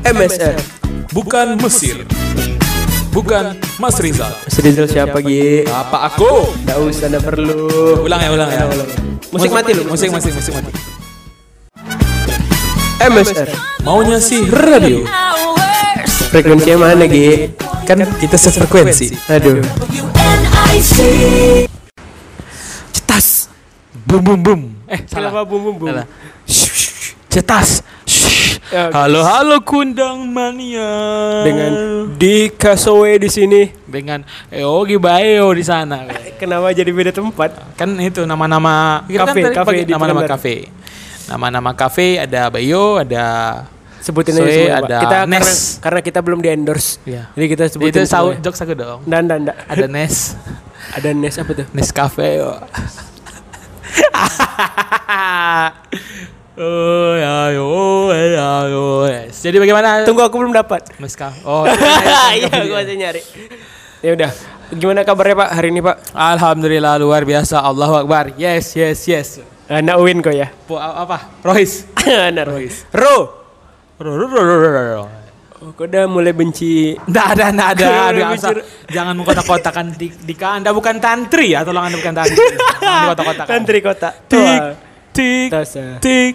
MSR. 0.00 0.56
Bukan 1.12 1.60
Mesir. 1.60 2.08
Bukan 3.12 3.52
Mas 3.76 4.00
Rizal. 4.00 4.32
Mas 4.32 4.56
Rizal 4.56 4.86
siapa 4.88 5.20
Gi? 5.20 5.68
Apa 5.68 6.08
aku? 6.08 6.56
Nggak 6.64 6.78
usah, 6.88 7.06
nggak 7.12 7.24
perlu. 7.26 7.60
Ulang 8.08 8.20
ya, 8.24 8.30
ulang 8.32 8.48
ya. 8.48 8.64
Musik 9.28 9.52
mati 9.52 9.76
lu. 9.76 9.84
Musik, 9.84 10.08
musik, 10.08 10.32
musik 10.32 10.56
mati. 10.56 10.72
MSR. 13.00 13.48
Maunya 13.84 14.16
sih 14.24 14.48
radio. 14.48 15.04
Frekuensinya 16.32 16.88
mana 16.88 17.04
Gi? 17.04 17.52
Kan 17.84 18.00
kita 18.16 18.40
sefrekuensi. 18.40 19.12
Aduh. 19.28 19.60
Cetas. 22.94 23.52
Bum 24.08 24.24
bum 24.24 24.40
bum. 24.40 24.60
Eh, 24.88 25.04
salah. 25.04 25.28
Kenapa 25.28 25.44
bum 25.44 25.60
bum 25.60 25.74
bum? 25.76 25.92
Cetas. 27.28 27.84
Ya, 28.70 28.86
Halo 28.94 29.26
halo 29.26 29.58
kundang 29.66 30.30
mania. 30.30 30.86
Dengan 31.42 31.72
Dika 32.14 32.78
Sowe 32.78 33.18
di 33.18 33.26
sini. 33.26 33.66
dengan 33.82 34.22
Eogi 34.46 34.94
Bayo 34.94 35.50
di 35.50 35.66
sana. 35.66 36.06
Kenapa 36.38 36.70
jadi 36.70 36.86
beda 36.94 37.10
tempat? 37.10 37.74
Kan 37.74 37.98
itu 37.98 38.22
nama-nama 38.22 39.02
Kafe, 39.10 39.50
kafe 39.50 39.82
di 39.82 39.90
nama-nama 39.90 40.22
kafe. 40.22 40.70
Nama-nama 41.26 41.74
kafe 41.74 42.22
ada 42.22 42.46
Bayo, 42.46 43.02
ada 43.02 43.26
Sebutin 43.98 44.38
aja 44.38 44.46
semua, 44.46 44.78
ada 44.86 44.98
Kita 45.02 45.18
karena, 45.26 45.38
Nes. 45.42 45.82
karena 45.82 46.00
kita 46.00 46.18
belum 46.22 46.38
di 46.38 46.48
endorse. 46.54 47.02
Iya. 47.02 47.26
Jadi 47.34 47.46
kita 47.50 47.64
sebutin 47.68 47.90
itu 47.90 48.00
saut 48.06 48.38
semua. 48.38 48.44
jokes 48.46 48.60
aku 48.62 48.74
dong. 48.78 49.02
Dan 49.02 49.26
dan 49.26 49.50
dan. 49.50 49.56
Ada 49.66 49.86
Nes, 49.90 50.38
Ada 50.96 51.10
Nes 51.10 51.34
apa 51.36 51.50
tuh? 51.58 51.66
Nes 51.74 51.90
Cafe. 51.90 52.38
oh 56.58 57.14
ya 57.14 57.50
ya. 59.10 59.20
Jadi 59.30 59.56
bagaimana? 59.62 60.02
Tunggu 60.02 60.22
aku 60.24 60.36
belum 60.40 60.54
dapat. 60.54 60.86
Cafe. 60.98 61.42
Oh. 61.48 61.64
Iya, 61.66 62.48
gua 62.66 62.82
masih 62.82 62.96
nyari. 62.98 63.22
Ya 64.00 64.10
udah. 64.16 64.30
Gimana 64.70 65.02
kabarnya 65.02 65.34
Pak 65.34 65.50
hari 65.50 65.68
ini 65.74 65.82
Pak? 65.82 66.14
Alhamdulillah 66.14 66.94
luar 67.02 67.26
biasa. 67.26 67.58
Allahu 67.58 68.06
Akbar. 68.06 68.38
Yes, 68.38 68.78
yes, 68.78 69.02
yes. 69.10 69.28
Anak 69.66 69.98
Uin 69.98 70.22
kok 70.22 70.30
ya. 70.30 70.50
Po, 70.66 70.78
apa? 70.78 71.42
Rohis. 71.42 71.86
Anak 72.30 72.46
Rohis. 72.50 72.86
Ro. 72.94 73.42
Ro, 73.98 74.10
ro, 74.14 74.26
ro, 74.30 74.42
ro, 74.42 74.56
ro, 74.62 74.70
ro. 74.70 75.04
Oh, 75.60 75.76
kok 75.76 75.92
udah 75.92 76.08
mulai 76.08 76.32
benci 76.32 76.96
Nggak 76.96 77.26
ada, 77.36 77.44
nggak 77.52 77.70
ada. 77.76 77.88
Aduh, 78.08 78.24
asal 78.32 78.56
jangan 78.88 79.12
mengkotak-kotakan 79.12 79.92
di, 79.92 80.08
di 80.08 80.32
Anda 80.40 80.72
bukan 80.72 80.96
tantri 80.96 81.52
ya, 81.52 81.60
tolong 81.60 81.84
Anda 81.84 82.00
bukan 82.00 82.14
tantri. 82.16 82.46
Jangan 82.80 83.00
dikotak-kotakan. 83.04 83.50
Tantri 83.52 83.78
kota. 83.84 84.08
Tik. 84.24 84.79
Tik, 85.20 85.48
tik. 86.00 86.34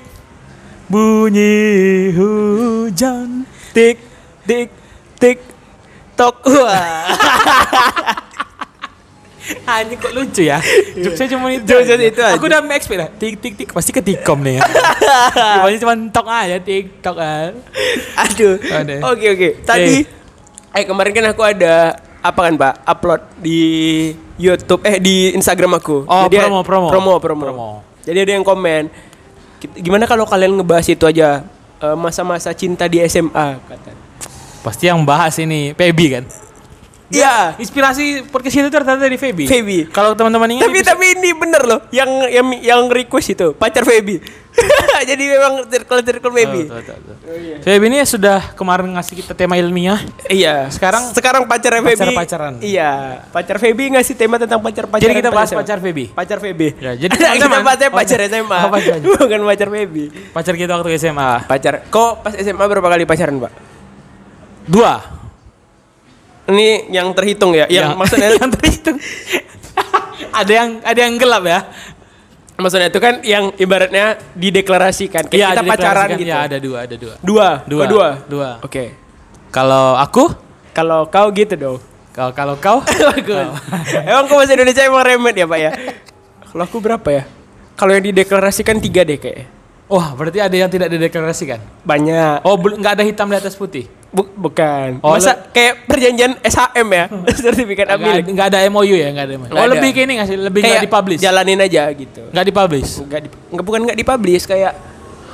Bunyi 0.86 2.14
hujan. 2.14 3.50
Tik 3.74 3.98
tik 4.46 4.70
tik 5.18 5.38
tok. 6.14 6.46
Wah. 6.46 7.10
Anjing 9.66 9.98
kok 10.02 10.14
lucu 10.14 10.42
ya. 10.46 10.58
Jokesnya 10.98 11.38
cuma 11.38 11.54
itu. 11.54 11.66
Jokesnya 11.70 12.06
itu 12.10 12.22
aja. 12.22 12.34
Aku 12.38 12.50
udah 12.50 12.66
expect 12.74 12.98
lah. 12.98 13.10
Tik, 13.14 13.34
tik, 13.42 13.54
tik. 13.58 13.70
Pasti 13.74 13.94
ketikom 13.94 14.42
nih 14.42 14.58
ya. 14.58 14.66
Pasti 15.66 15.78
cuma 15.82 15.94
tok 16.10 16.28
aja, 16.30 16.58
tik, 16.62 17.02
tok 17.02 17.18
aja. 17.18 17.54
Aduh. 18.26 18.58
Oke 19.14 19.26
oke. 19.34 19.50
Tadi 19.66 20.06
eh 20.76 20.84
kemarin 20.84 21.12
kan 21.14 21.26
aku 21.34 21.42
ada 21.46 21.98
apa 22.26 22.40
kan 22.42 22.54
Pak? 22.58 22.74
Upload 22.90 23.22
di 23.38 23.62
YouTube 24.42 24.82
eh 24.86 24.98
di 24.98 25.34
Instagram 25.38 25.78
aku. 25.78 26.10
Oh, 26.10 26.26
Jadi, 26.26 26.42
promo, 26.42 26.60
promo. 26.66 26.88
Promo, 26.90 27.14
promo. 27.22 27.46
Promo. 27.46 27.95
Jadi 28.06 28.18
ada 28.22 28.32
yang 28.32 28.46
komen. 28.46 28.88
"Ki- 29.58 29.82
Gimana 29.82 30.06
kalau 30.06 30.24
kalian 30.24 30.56
ngebahas 30.56 30.86
itu 30.88 31.04
aja 31.04 31.42
eh, 31.76 31.98
masa-masa 31.98 32.54
cinta 32.54 32.86
di 32.86 33.02
SMA 33.04 33.60
kata. 33.60 33.92
Pasti 34.62 34.88
yang 34.88 35.02
bahas 35.02 35.36
ini 35.38 35.74
Pebi 35.74 36.08
kan. 36.10 36.24
Iya. 37.06 37.54
Inspirasi 37.56 38.26
podcast 38.26 38.56
itu 38.56 38.70
ternyata 38.70 38.98
dari 38.98 39.14
Feby. 39.16 39.46
Feby. 39.46 39.78
Kalau 39.90 40.14
teman-teman 40.14 40.50
ingat 40.52 40.66
Tapi 40.66 40.80
tapi 40.82 41.06
ini 41.14 41.30
bener 41.32 41.62
loh, 41.62 41.80
yang 41.90 42.10
yang 42.26 42.48
yang 42.58 42.82
request 42.88 43.30
itu 43.32 43.54
pacar 43.54 43.86
Feby. 43.86 44.18
Jadi 45.10 45.24
memang 45.28 45.68
circle 45.68 46.00
circle 46.02 46.32
Feby. 46.32 46.62
Tuh, 46.66 46.82
tuh, 46.82 46.96
tuh. 46.98 47.16
Feby 47.62 47.86
ini 47.88 47.98
sudah 48.02 48.56
kemarin 48.56 48.88
ngasih 48.90 49.20
kita 49.20 49.36
tema 49.36 49.54
ilmiah. 49.54 50.00
Iya. 50.26 50.72
Sekarang- 50.72 51.12
sekarang 51.12 51.44
pacar 51.46 51.78
Feby. 51.78 51.94
Pacar-pacaran. 51.94 52.54
Iya. 52.64 53.22
Pacar 53.30 53.58
Feby 53.60 53.84
ngasih 53.94 54.16
tema 54.16 54.40
tentang 54.40 54.58
pacar 54.58 54.88
pacar. 54.88 55.04
Jadi 55.04 55.14
kita 55.16 55.30
bahas 55.30 55.52
pacar 55.52 55.78
Feby. 55.78 56.10
Pacar 56.10 56.40
Feby. 56.40 56.68
Ya, 56.80 56.92
jadi 56.96 57.12
kita 57.20 57.38
teman-teman- 57.38 57.66
bahasnya 57.68 57.90
Oh, 57.92 57.98
pacar 58.00 58.18
iya. 58.18 58.28
SMA. 58.32 58.58
Oh, 58.58 58.70
pacar. 58.72 58.94
Bukan 59.22 59.40
pacar 59.46 59.68
Feby. 59.70 60.04
Pacar 60.32 60.54
kita 60.56 60.72
waktu 60.74 60.90
SMA. 60.96 61.30
Pacar. 61.46 61.74
Kok 61.86 62.12
pas 62.24 62.34
SMA 62.34 62.66
berapa 62.66 62.88
kali 62.88 63.04
pacaran, 63.04 63.36
Pak? 63.38 63.52
Dua. 64.66 64.94
Ini 66.46 66.68
yang 66.90 67.10
terhitung 67.12 67.52
ya. 67.52 67.66
Yang, 67.66 67.96
maksudnya 67.96 68.30
yang 68.40 68.50
terhitung. 68.50 68.98
ada 70.42 70.52
yang 70.52 70.70
ada 70.82 71.00
yang 71.00 71.14
gelap 71.16 71.44
ya. 71.44 71.60
maksudnya 72.56 72.88
itu 72.88 73.00
kan 73.00 73.20
yang 73.20 73.52
ibaratnya 73.56 74.16
dideklarasikan. 74.32 75.28
Kayak 75.28 75.36
Iya, 75.36 75.48
kita 75.52 75.62
pacaran 75.66 75.76
dideklarasikan. 76.08 76.18
gitu. 76.18 76.32
Ya, 76.32 76.40
ada 76.40 76.58
dua, 76.58 76.78
ada 76.82 76.96
dua. 76.96 77.14
Dua. 77.20 77.48
Dua. 77.66 77.84
Kok 77.84 77.90
dua. 77.90 78.08
Dua. 78.26 78.50
Oke. 78.64 78.84
Kalau 79.50 79.96
aku, 79.96 80.32
Kalau 80.72 81.08
kau 81.08 81.28
gitu 81.32 81.56
dong. 81.56 81.78
kalau 82.12 82.32
kalau 82.32 82.56
kau, 82.56 82.78
Bagus. 83.12 83.48
Emang 84.02 84.24
kok 84.26 84.36
bahasa 84.36 84.54
Indonesia 84.54 84.84
emang 84.84 85.04
remet 85.04 85.36
ya 85.36 85.46
Pak 85.46 85.60
ya? 85.60 85.72
Kalau 86.48 86.64
aku 86.64 86.78
berapa 86.80 87.10
ya? 87.10 87.24
Kalau 87.76 87.92
yang 87.92 88.06
dideklarasikan 88.06 88.80
tiga 88.80 89.04
deh 89.04 89.18
kayaknya. 89.18 89.52
wah 89.86 90.16
berarti 90.16 90.40
ada 90.40 90.56
yang 90.56 90.68
tidak 90.68 90.88
dideklarasikan. 90.90 91.60
Banyak. 91.84 92.42
Oh, 92.42 92.56
nggak 92.56 92.94
ada 92.94 93.04
hitam 93.04 93.28
di 93.28 93.36
atas 93.36 93.54
putih. 93.54 93.86
Bu- 94.16 94.32
bukan. 94.34 95.04
Oh, 95.04 95.12
Masa 95.12 95.36
kayak 95.52 95.84
perjanjian 95.84 96.40
SHM 96.40 96.88
ya? 96.88 97.06
Sertifikat 97.44 97.86
Nggak 97.86 97.98
ambil. 97.98 98.14
ada- 98.16 98.32
nggak 98.32 98.48
ada 98.48 98.60
MOU 98.66 98.96
ya, 98.96 99.08
nggak 99.12 99.26
ada. 99.26 99.34
MOU. 99.36 99.46
Nggak 99.46 99.54
Oh, 99.54 99.60
ada. 99.62 99.74
lebih 99.76 99.90
kayak 99.92 100.06
ini 100.06 100.14
nggak 100.16 100.28
sih? 100.28 100.38
Lebih 100.38 100.60
Kayak 100.62 100.72
nggak 100.72 100.86
dipublish. 100.88 101.20
Jalanin 101.20 101.60
aja 101.60 101.84
gitu. 101.92 102.22
Nggak 102.32 102.46
dipublish. 102.46 102.92
Enggak 102.98 103.20
di, 103.22 103.30
nggak 103.52 103.66
bukan 103.66 103.80
nggak 103.84 103.98
dipublish 103.98 104.46
kayak 104.46 104.74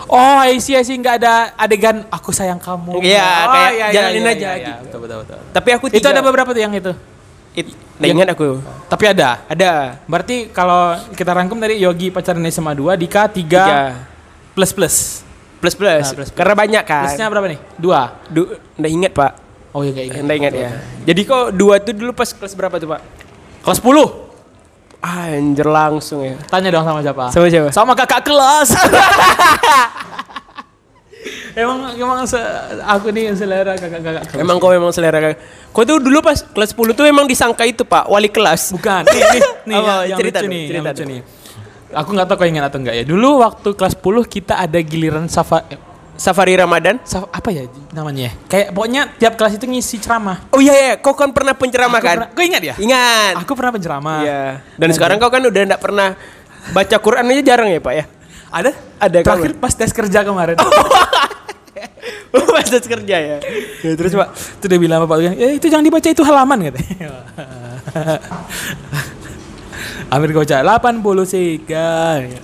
Oh, 0.04 0.42
isi 0.44 0.74
isi 0.74 0.94
nggak 0.94 1.16
ada 1.16 1.34
adegan 1.56 2.04
aku 2.10 2.30
sayang 2.30 2.58
kamu. 2.58 3.00
Iya, 3.00 3.22
Oh, 3.22 3.54
kayak 3.54 3.72
iya, 3.72 3.78
iya, 3.80 3.94
jalanin 3.94 4.20
iya, 4.20 4.28
aja 4.28 4.42
iya, 4.42 4.52
iya. 4.52 4.66
gitu. 4.68 4.82
Betul, 4.84 5.00
betul, 5.00 5.18
betul. 5.24 5.38
tapi 5.54 5.70
aku 5.72 5.86
Itu 5.88 5.96
tiga. 5.96 6.10
ada 6.10 6.22
beberapa 6.22 6.50
tuh 6.50 6.60
yang 6.60 6.74
itu. 6.74 6.92
It, 7.52 7.68
nggak 7.96 8.10
ingat 8.10 8.30
aku. 8.30 8.60
Tapi 8.88 9.04
ada. 9.08 9.30
Ada. 9.46 9.72
Berarti 10.04 10.50
kalau 10.50 10.82
kita 11.12 11.32
rangkum 11.32 11.56
dari 11.56 11.78
Yogi 11.78 12.10
pacaran 12.10 12.44
SMA 12.46 12.74
2, 12.74 12.98
Dika 12.98 13.24
3 13.24 13.32
Tiga. 13.32 13.64
plus 14.52 14.72
plus. 14.72 14.96
Plus 15.62 15.74
plus. 15.74 16.02
Nah, 16.02 16.10
plus, 16.12 16.18
plus. 16.18 16.30
Karena 16.34 16.54
banyak 16.58 16.84
kan. 16.84 17.06
Plusnya 17.06 17.28
berapa 17.30 17.48
nih? 17.48 17.60
Dua. 17.78 18.02
Du, 18.28 18.42
nggak 18.76 18.92
ingat 18.92 19.12
Pak. 19.14 19.32
Oh 19.72 19.86
iya 19.86 19.94
kayak 19.94 20.20
Nggak 20.20 20.38
ingat 20.38 20.54
ya. 20.54 20.70
Jadi 21.06 21.22
kok 21.24 21.46
dua 21.54 21.80
tuh 21.80 21.94
dulu 21.94 22.12
pas 22.12 22.28
kelas 22.28 22.52
berapa 22.52 22.76
tuh 22.76 22.90
Pak? 22.90 23.02
Kelas 23.62 23.78
10. 23.78 23.88
Anjir 25.02 25.66
langsung 25.66 26.22
ya. 26.22 26.36
Tanya 26.44 26.70
dong 26.70 26.84
sama 26.84 27.00
siapa? 27.00 27.26
Sama 27.30 27.46
siapa? 27.48 27.70
Sama 27.70 27.94
kakak 27.94 28.22
kelas. 28.22 28.70
emang 31.54 31.94
emang 31.94 32.20
se- 32.24 32.42
aku 32.82 33.12
nih 33.12 33.30
yang 33.30 33.38
selera 33.38 33.74
kakak-kakak 33.76 34.24
kelas. 34.28 34.42
Emang 34.42 34.58
kau 34.58 34.70
memang 34.70 34.90
selera 34.90 35.18
kan? 35.20 35.34
Kau 35.70 35.84
tuh 35.84 35.98
dulu 35.98 36.20
pas 36.20 36.38
kelas 36.38 36.72
10 36.72 36.94
tuh 36.94 37.06
emang 37.06 37.26
disangka 37.26 37.64
itu 37.64 37.82
pak 37.82 38.08
wali 38.08 38.28
kelas. 38.28 38.74
Bukan. 38.74 39.04
Nih, 39.06 39.22
nih, 39.32 39.42
nih 39.70 39.76
Apa? 39.76 39.86
yang, 39.86 40.02
yang 40.08 40.20
Cerita 40.20 40.40
lucu 40.40 40.50
nih, 40.50 40.60
yang 40.60 40.70
cerita 40.70 40.90
lucu 40.90 41.00
dong. 41.00 41.10
nih. 41.10 41.22
Aku 41.94 42.12
nggak 42.12 42.26
tahu 42.26 42.38
kau 42.38 42.46
ingat 42.46 42.64
atau 42.68 42.80
enggak 42.80 42.96
ya. 42.96 43.04
Dulu 43.04 43.40
waktu 43.40 43.68
kelas 43.72 43.94
10 43.96 44.24
kita 44.26 44.54
ada 44.56 44.78
giliran 44.80 45.26
safa 45.26 45.64
eh, 45.68 45.78
Safari 46.16 46.54
Ramadan. 46.54 47.02
saf- 47.02 47.28
apa 47.28 47.50
ya 47.50 47.66
namanya? 47.92 48.30
Kayak 48.46 48.72
pokoknya 48.72 49.02
tiap 49.18 49.34
kelas 49.36 49.58
itu 49.58 49.66
ngisi 49.66 49.98
ceramah. 49.98 50.46
Oh 50.50 50.58
iya 50.58 50.72
ya, 50.72 50.92
kau 50.98 51.12
kan 51.12 51.34
pernah 51.34 51.52
penceramah 51.52 51.98
Aku 51.98 52.06
kan? 52.06 52.16
pernah- 52.22 52.30
Kau 52.32 52.44
ingat 52.46 52.62
ya? 52.62 52.74
Ingat. 52.78 53.34
Aku 53.42 53.52
pernah 53.58 53.72
penceramah. 53.74 54.18
Iya. 54.22 54.42
Dan 54.78 54.88
sekarang 54.92 55.18
kau 55.18 55.28
kan 55.28 55.42
udah 55.42 55.62
enggak 55.66 55.82
pernah 55.82 56.14
baca 56.70 56.96
Quran 56.96 57.26
aja 57.26 57.42
jarang 57.44 57.68
ya 57.68 57.80
pak 57.80 57.94
ya? 57.94 58.04
Ada? 58.52 58.72
Ada, 59.00 59.18
Terakhir 59.24 59.52
pas 59.58 59.74
tes 59.74 59.90
kerja 59.90 60.20
kemarin. 60.22 60.56
Pas 62.32 62.64
tes 62.64 62.84
kerja 62.84 63.16
ya. 63.18 63.38
ya 63.82 63.92
terus 63.96 64.12
pak. 64.12 64.28
itu 64.32 64.66
dia 64.68 64.80
bilang 64.80 65.04
bapak 65.04 65.16
kan, 65.20 65.34
eh 65.36 65.56
itu 65.56 65.68
jangan 65.68 65.84
dibaca 65.84 66.06
itu 66.06 66.22
halaman 66.22 66.68
katanya. 66.68 67.08
Amir 70.08 70.32
baca 70.32 70.58
83. 70.58 72.40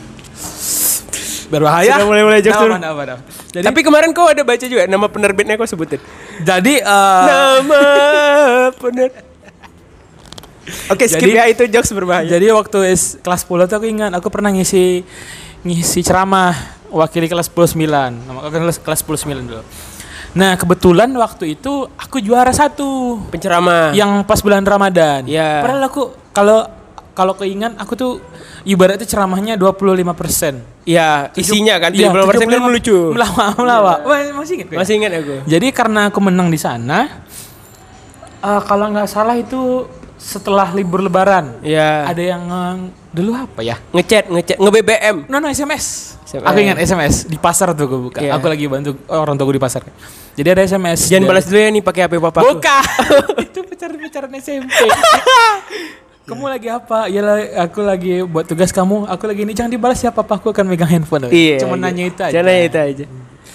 Berbahaya. 1.48 1.96
Sudah 1.96 2.06
mulai-mulai 2.06 2.42
jokes 2.42 2.60
Nah, 2.60 2.76
apa, 2.86 3.04
apa. 3.08 3.24
Jadi, 3.50 3.64
Tapi 3.64 3.80
kemarin 3.80 4.12
kau 4.12 4.28
ada 4.28 4.44
baca 4.44 4.62
juga 4.62 4.84
nama 4.84 5.08
penerbitnya 5.08 5.56
kau 5.56 5.64
sebutin. 5.64 6.04
jadi 6.40 6.74
eh, 6.80 7.24
nama 7.26 7.82
pener. 8.74 9.10
Oke 10.88 11.08
skip 11.08 11.24
Jadi- 11.24 11.34
ya 11.34 11.48
itu 11.48 11.64
jokes 11.66 11.90
berbahaya. 11.90 12.28
jadi 12.28 12.52
waktu 12.52 12.92
S, 12.92 13.16
kelas 13.18 13.42
10 13.42 13.64
tuh 13.66 13.78
aku 13.78 13.88
ingat 13.88 14.12
aku 14.12 14.28
pernah 14.28 14.52
ngisi 14.52 15.00
ngisi 15.64 16.04
ceramah 16.04 16.52
wakili 16.90 17.26
kelas 17.26 17.48
10 17.48 17.80
9. 17.80 17.88
Nama 18.28 18.40
kelas 18.44 18.78
kelas 18.78 19.00
10 19.02 19.16
9 19.26 19.48
dulu. 19.48 19.64
Nah, 20.36 20.54
kebetulan 20.54 21.08
waktu 21.16 21.56
itu 21.56 21.88
aku 21.90 22.20
juara 22.20 22.52
satu 22.52 23.24
Penceramah. 23.32 23.96
yang 23.96 24.22
pas 24.22 24.38
bulan 24.38 24.62
Ramadan. 24.62 25.24
Iya. 25.24 25.64
Padahal 25.64 25.88
aku 25.88 26.02
kalau 26.30 26.68
kalau 27.18 27.34
keingat 27.34 27.74
aku 27.82 27.98
tuh 27.98 28.12
ibaratnya 28.62 29.10
ceramahnya 29.10 29.58
25%. 29.58 30.86
Ya, 30.86 31.34
isinya 31.34 31.82
kan 31.82 31.90
Iya, 31.90 32.14
70% 32.14 32.46
kan 32.46 32.62
75 32.62 32.76
lucu. 32.78 32.98
Melawak, 33.18 33.50
melawak. 33.58 34.00
Wah, 34.06 34.20
masih 34.38 34.54
ingat 34.62 34.68
gue. 34.70 34.78
Masih 34.78 34.94
ingat 35.02 35.12
aku. 35.18 35.36
Jadi 35.50 35.68
karena 35.74 36.14
aku 36.14 36.20
menang 36.22 36.54
di 36.54 36.62
sana, 36.62 37.26
eh, 38.38 38.62
kalau 38.70 38.94
nggak 38.94 39.10
salah 39.10 39.34
itu 39.34 39.90
setelah 40.22 40.70
libur 40.78 41.02
lebaran. 41.02 41.58
Ya. 41.66 42.06
Ada 42.06 42.22
yang 42.38 42.44
eh, 42.46 42.76
dulu 43.10 43.34
apa 43.34 43.66
ya? 43.66 43.82
Ngechat, 43.98 44.30
ngechat, 44.30 44.58
nge-BBM. 44.62 45.26
No 45.26 45.42
no 45.42 45.50
SMS. 45.50 46.14
SMS. 46.22 46.46
Aku 46.46 46.58
ingat 46.62 46.78
SMS 46.78 47.26
di 47.26 47.42
pasar 47.42 47.74
tuh 47.74 47.90
gue 47.90 48.00
buka. 48.14 48.22
Iya. 48.22 48.38
Aku 48.38 48.46
lagi 48.46 48.70
bantu 48.70 48.94
orang 49.10 49.34
tua 49.34 49.46
gue 49.50 49.58
di 49.58 49.64
pasar. 49.64 49.82
Jadi 50.38 50.48
ada 50.54 50.62
SMS. 50.62 51.10
Jangan 51.10 51.26
dari- 51.26 51.30
balas 51.34 51.46
dulu 51.50 51.58
ya 51.58 51.70
nih 51.74 51.82
pakai 51.82 52.02
HP 52.06 52.14
papaku. 52.22 52.46
Buka. 52.46 52.78
itu 53.50 53.60
pacaran-pacaran 53.66 54.32
SMP. 54.38 54.70
kamu 56.28 56.44
lagi 56.52 56.68
apa? 56.68 57.08
Ya 57.08 57.24
aku 57.64 57.80
lagi 57.80 58.20
buat 58.28 58.44
tugas 58.44 58.76
kamu. 58.76 59.08
Aku 59.08 59.24
lagi 59.32 59.48
ini 59.48 59.56
jangan 59.56 59.72
dibalas 59.72 60.04
ya 60.04 60.12
papa 60.12 60.36
aku 60.36 60.52
akan 60.52 60.68
megang 60.68 60.92
handphone. 60.92 61.32
Iya. 61.32 61.64
Cuma 61.64 61.80
iya. 61.80 61.84
nanya 61.88 62.04
itu 62.04 62.20
aja. 62.20 62.36
Nanya 62.44 62.64
itu 62.68 62.78
aja. 62.78 63.06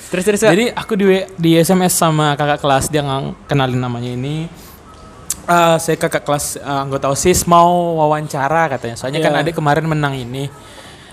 Terus 0.08 0.24
terus. 0.24 0.40
Jadi 0.40 0.72
aku 0.72 0.96
di 0.96 1.04
di 1.36 1.50
SMS 1.60 1.92
sama 1.92 2.32
kakak 2.32 2.64
kelas 2.64 2.88
dia 2.88 3.04
ngang- 3.04 3.36
kenalin 3.44 3.76
namanya 3.76 4.08
ini. 4.08 4.48
Eh, 5.44 5.76
saya 5.76 5.96
kakak 6.00 6.24
kelas 6.24 6.56
eh, 6.56 6.64
anggota 6.64 7.12
OSIS 7.12 7.44
mau 7.44 8.00
wawancara 8.00 8.72
katanya. 8.72 8.96
Soalnya 8.96 9.20
kan 9.20 9.36
Iya. 9.36 9.44
adik 9.44 9.54
kemarin 9.60 9.84
menang 9.84 10.16
ini. 10.16 10.48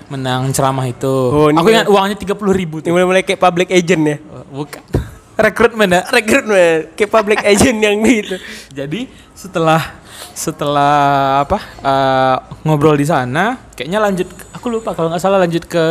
Menang 0.08 0.50
ceramah 0.56 0.88
itu. 0.88 1.12
Oh, 1.12 1.52
aku 1.52 1.70
ingat 1.70 1.92
uangnya 1.92 2.16
30 2.16 2.56
ribu 2.56 2.80
tuh. 2.80 2.90
mulai-mulai 2.90 3.22
kayak 3.22 3.38
public 3.38 3.68
agent 3.70 4.04
ya. 4.08 4.18
Oh, 4.32 4.64
Bukan. 4.64 4.80
Rekrutmen 5.44 5.92
ya. 5.92 6.02
Rekrutmen 6.08 6.96
kayak 6.96 7.12
public 7.12 7.40
agent 7.44 7.78
yang 7.84 8.00
gitu. 8.00 8.40
Jadi 8.80 9.12
setelah 9.36 9.99
setelah 10.34 11.44
apa 11.44 11.60
eh, 11.84 12.38
ngobrol 12.64 12.96
di 12.96 13.06
sana, 13.08 13.58
kayaknya 13.76 14.00
lanjut. 14.00 14.28
Aku 14.56 14.68
lupa 14.68 14.92
kalau 14.92 15.12
nggak 15.12 15.24
salah 15.24 15.40
lanjut 15.40 15.64
ke 15.66 15.86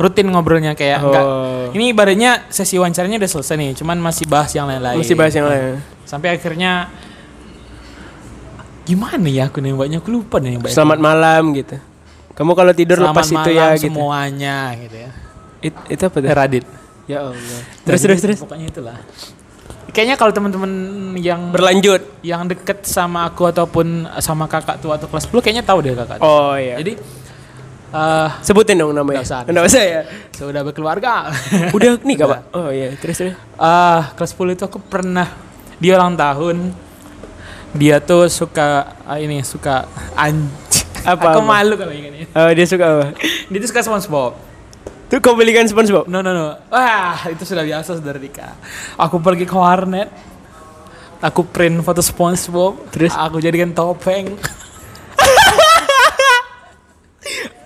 rutin 0.00 0.32
ngobrolnya 0.32 0.72
kayak 0.72 1.04
enggak. 1.04 1.24
Oh. 1.24 1.68
Ini 1.76 1.92
ibaratnya 1.92 2.48
sesi 2.48 2.80
wawancaranya 2.80 3.20
udah 3.20 3.30
selesai 3.30 3.54
nih, 3.60 3.70
cuman 3.76 4.00
masih 4.00 4.24
bahas 4.24 4.48
yang 4.56 4.64
lain-lain. 4.64 4.96
Mesti 4.96 5.12
bahas 5.12 5.34
yang 5.36 5.44
lain. 5.44 5.76
Sampai 6.08 6.32
akhirnya 6.32 6.88
gimana 8.88 9.28
ya 9.28 9.52
aku 9.52 9.60
nembaknya? 9.60 10.00
Aku 10.00 10.08
lupa 10.08 10.40
nih 10.40 10.56
nembaknya. 10.56 10.74
Selamat 10.74 10.98
malam 11.04 11.52
gitu. 11.52 11.76
Kamu 12.32 12.56
kalau 12.56 12.72
tidur 12.72 12.96
Selamat 13.04 13.20
lepas 13.20 13.28
itu 13.28 13.50
ya 13.52 13.66
gitu. 13.76 13.92
semuanya 13.92 14.72
gitu 14.80 14.96
ya. 14.96 15.10
It, 15.60 15.74
itu 15.92 16.02
apa 16.08 16.16
tuh? 16.16 16.30
Radit. 16.32 16.64
Ya 17.04 17.18
Allah. 17.28 17.60
Terus 17.84 18.00
terus 18.00 18.20
terus. 18.24 18.38
Pokoknya 18.40 18.72
itulah. 18.72 18.96
Kayaknya 19.90 20.14
kalau 20.14 20.30
teman-teman 20.30 20.70
yang 21.18 21.50
Berlanjut. 21.50 22.02
yang 22.22 22.46
deket 22.46 22.82
sama 22.82 23.26
aku 23.26 23.44
ataupun 23.44 23.86
sama 24.18 24.46
kakak 24.46 24.78
tua 24.78 24.94
atau 24.94 25.06
kelas 25.06 25.26
10 25.26 25.42
kayaknya 25.42 25.64
tahu 25.64 25.78
deh 25.80 25.92
kakak. 25.92 26.16
tua. 26.16 26.26
Oh 26.26 26.54
iya. 26.54 26.78
Jadi 26.78 26.94
eh 27.90 28.28
Sebutin 28.40 28.78
dong 28.78 28.94
namanya. 28.94 29.20
Nggak 29.20 29.26
usah. 29.26 29.40
Nggak 29.44 29.64
usah 29.66 29.82
ya. 29.82 30.00
sudah 30.30 30.62
berkeluarga. 30.62 31.12
Udah 31.76 31.98
nih 32.00 32.16
Kak, 32.16 32.26
Pak. 32.26 32.40
Oh 32.54 32.70
iya, 32.70 32.94
terus 32.94 33.18
terus. 33.18 33.34
Ah, 33.54 34.14
kelas 34.14 34.30
10 34.32 34.54
itu 34.54 34.64
aku 34.64 34.78
pernah 34.78 35.26
dia 35.76 35.98
ulang 35.98 36.14
tahun. 36.14 36.70
Dia 37.70 37.98
tuh 37.98 38.26
suka 38.26 38.94
ah, 39.02 39.18
ini 39.18 39.42
suka 39.42 39.86
anj. 40.14 40.46
Apa, 41.00 41.32
Aku 41.32 41.40
apa? 41.40 41.48
malu 41.48 41.74
kalau 41.74 41.90
ingat 41.90 42.12
ini. 42.12 42.26
Oh, 42.30 42.50
dia 42.52 42.66
suka 42.66 42.84
apa? 42.84 43.04
Dia 43.48 43.58
tuh 43.58 43.68
suka 43.68 43.80
SpongeBob. 43.80 44.36
Tuh 45.10 45.18
kau 45.18 45.34
belikan 45.34 45.66
SpongeBob. 45.66 46.06
No 46.06 46.22
no 46.22 46.30
no. 46.30 46.54
Wah, 46.70 47.18
itu 47.26 47.42
sudah 47.42 47.66
biasa 47.66 47.98
saudara 47.98 48.14
Dika. 48.22 48.54
Aku 48.94 49.18
pergi 49.18 49.42
ke 49.42 49.58
warnet. 49.58 50.06
Aku 51.20 51.44
print 51.44 51.82
foto 51.84 52.00
SpongeBob, 52.00 52.88
Terus? 52.94 53.12
aku 53.12 53.42
jadikan 53.42 53.74
topeng. 53.76 54.38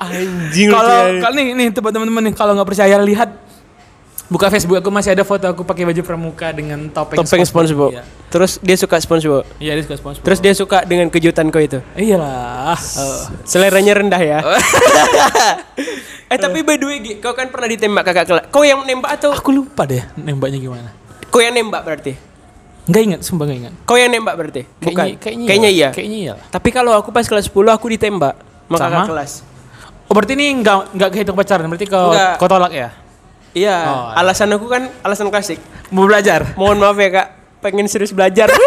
Anjing 0.02 0.74
Kalau 0.74 1.32
nih 1.38 1.54
nih 1.54 1.68
teman-teman 1.70 2.24
nih 2.26 2.34
kalau 2.34 2.58
nggak 2.58 2.66
percaya 2.74 2.98
lihat 2.98 3.43
buka 4.34 4.50
Facebook 4.50 4.82
aku 4.82 4.90
masih 4.90 5.14
ada 5.14 5.22
foto 5.22 5.46
aku 5.46 5.62
pakai 5.62 5.86
baju 5.86 6.02
pramuka 6.02 6.50
dengan 6.50 6.90
topeng 6.90 7.22
topeng 7.22 7.46
SpongeBob. 7.46 7.94
Iya. 7.94 8.02
Terus 8.34 8.58
dia 8.58 8.74
suka 8.74 8.98
SpongeBob. 8.98 9.46
Iya, 9.62 9.78
dia 9.78 9.84
suka 9.86 9.94
SpongeBob. 9.94 10.26
Terus 10.26 10.38
dia 10.42 10.52
suka 10.58 10.78
dengan 10.82 11.06
kejutan 11.06 11.54
kau 11.54 11.62
itu. 11.62 11.78
iyalah. 11.94 12.74
Seleranya 13.46 13.94
rendah 13.94 14.18
ya. 14.18 14.42
eh 16.34 16.38
tapi 16.42 16.66
by 16.66 16.74
the 16.74 16.86
way, 16.90 16.98
Gi, 16.98 17.12
kau 17.22 17.30
kan 17.30 17.46
pernah 17.46 17.70
ditembak 17.70 18.02
kakak 18.02 18.26
kelas. 18.26 18.44
Kau 18.50 18.66
yang 18.66 18.82
nembak 18.82 19.14
atau 19.14 19.30
aku 19.30 19.54
lupa 19.54 19.86
deh 19.86 20.02
nembaknya 20.18 20.58
gimana. 20.58 20.90
kau 21.30 21.38
yang 21.38 21.54
nembak 21.54 21.86
berarti? 21.86 22.18
Nggak 22.90 23.02
ingat, 23.06 23.20
sumpah 23.22 23.44
nggak 23.46 23.58
ingat. 23.62 23.74
Kau 23.86 23.94
yang 23.94 24.10
nembak 24.10 24.34
berarti? 24.34 24.62
Bukan. 24.82 25.14
Kayaknya, 25.22 25.46
Kayaknya, 25.46 25.70
iya. 25.70 25.88
Kayaknya 25.94 26.18
iya. 26.18 26.34
Tapi 26.50 26.68
kalau 26.74 26.90
aku 26.98 27.14
pas 27.14 27.22
kelas 27.22 27.46
10 27.46 27.54
aku 27.70 27.86
ditembak 27.86 28.34
sama 28.66 28.76
Sama? 28.82 28.90
kakak 28.90 29.10
kelas. 29.14 29.32
Oh, 30.10 30.12
berarti 30.12 30.34
ini 30.34 30.58
nggak 30.58 30.90
nggak 30.90 31.10
kehitung 31.14 31.38
pacaran, 31.38 31.70
berarti 31.70 31.86
kau 31.86 32.10
kau 32.12 32.50
tolak 32.50 32.74
ya? 32.74 33.03
Iya, 33.54 33.76
Oh, 33.86 34.10
iya. 34.10 34.18
alasan 34.18 34.50
aku 34.50 34.66
kan 34.66 34.90
alasan 35.00 35.30
klasik. 35.30 35.62
Mau 35.88 36.04
belajar. 36.04 36.52
Mohon 36.54 36.76
maaf 36.82 36.98
ya 36.98 37.08
kak, 37.12 37.26
pengen 37.60 37.86
serius 37.86 38.10
belajar. 38.10 38.50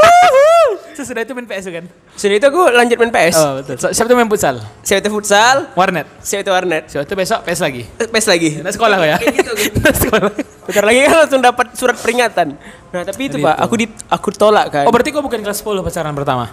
Sesudah 0.89 1.21
itu 1.21 1.29
main 1.31 1.45
PS 1.45 1.69
kan? 1.69 1.85
Sudah 2.17 2.35
itu 2.35 2.47
aku 2.47 2.73
lanjut 2.73 2.97
main 2.97 3.11
PS. 3.11 3.37
Oh, 3.37 3.61
betul. 3.61 3.75
So, 3.77 3.93
siapa 3.93 4.09
tuh 4.09 4.17
main 4.17 4.25
futsal? 4.25 4.57
Saya 4.81 4.97
itu 4.97 5.13
futsal, 5.13 5.69
Warnet. 5.71 6.09
saya 6.17 6.41
itu 6.41 6.49
warnet. 6.49 6.89
Siapa 6.89 7.05
tuh 7.05 7.13
besok 7.13 7.45
PS 7.45 7.61
lagi? 7.61 7.85
Eh, 7.85 8.07
PS 8.07 8.25
lagi. 8.25 8.49
Nah, 8.57 8.71
sekolah 8.71 8.95
kok 8.95 9.05
ya? 9.05 9.17
Kayak 9.21 9.35
gitu, 9.37 9.51
gitu. 9.61 9.77
Nah, 9.77 9.93
sekolah. 9.93 10.31
Bentar 10.65 10.83
lagi 10.83 10.99
kan 10.99 11.15
langsung 11.21 11.39
dapat 11.39 11.67
surat 11.71 11.95
peringatan. 11.95 12.47
Nah 12.89 13.01
tapi 13.03 13.21
itu 13.23 13.37
Jadi 13.37 13.45
pak, 13.45 13.53
itu. 13.53 13.61
aku 13.61 13.73
di, 13.77 13.85
aku 14.09 14.27
tolak 14.33 14.65
kan. 14.69 14.83
Oh, 14.83 14.91
berarti 14.91 15.09
kau 15.11 15.21
bukan 15.21 15.39
kelas 15.39 15.61
10 15.61 15.79
pacaran 15.79 16.11
pertama? 16.11 16.49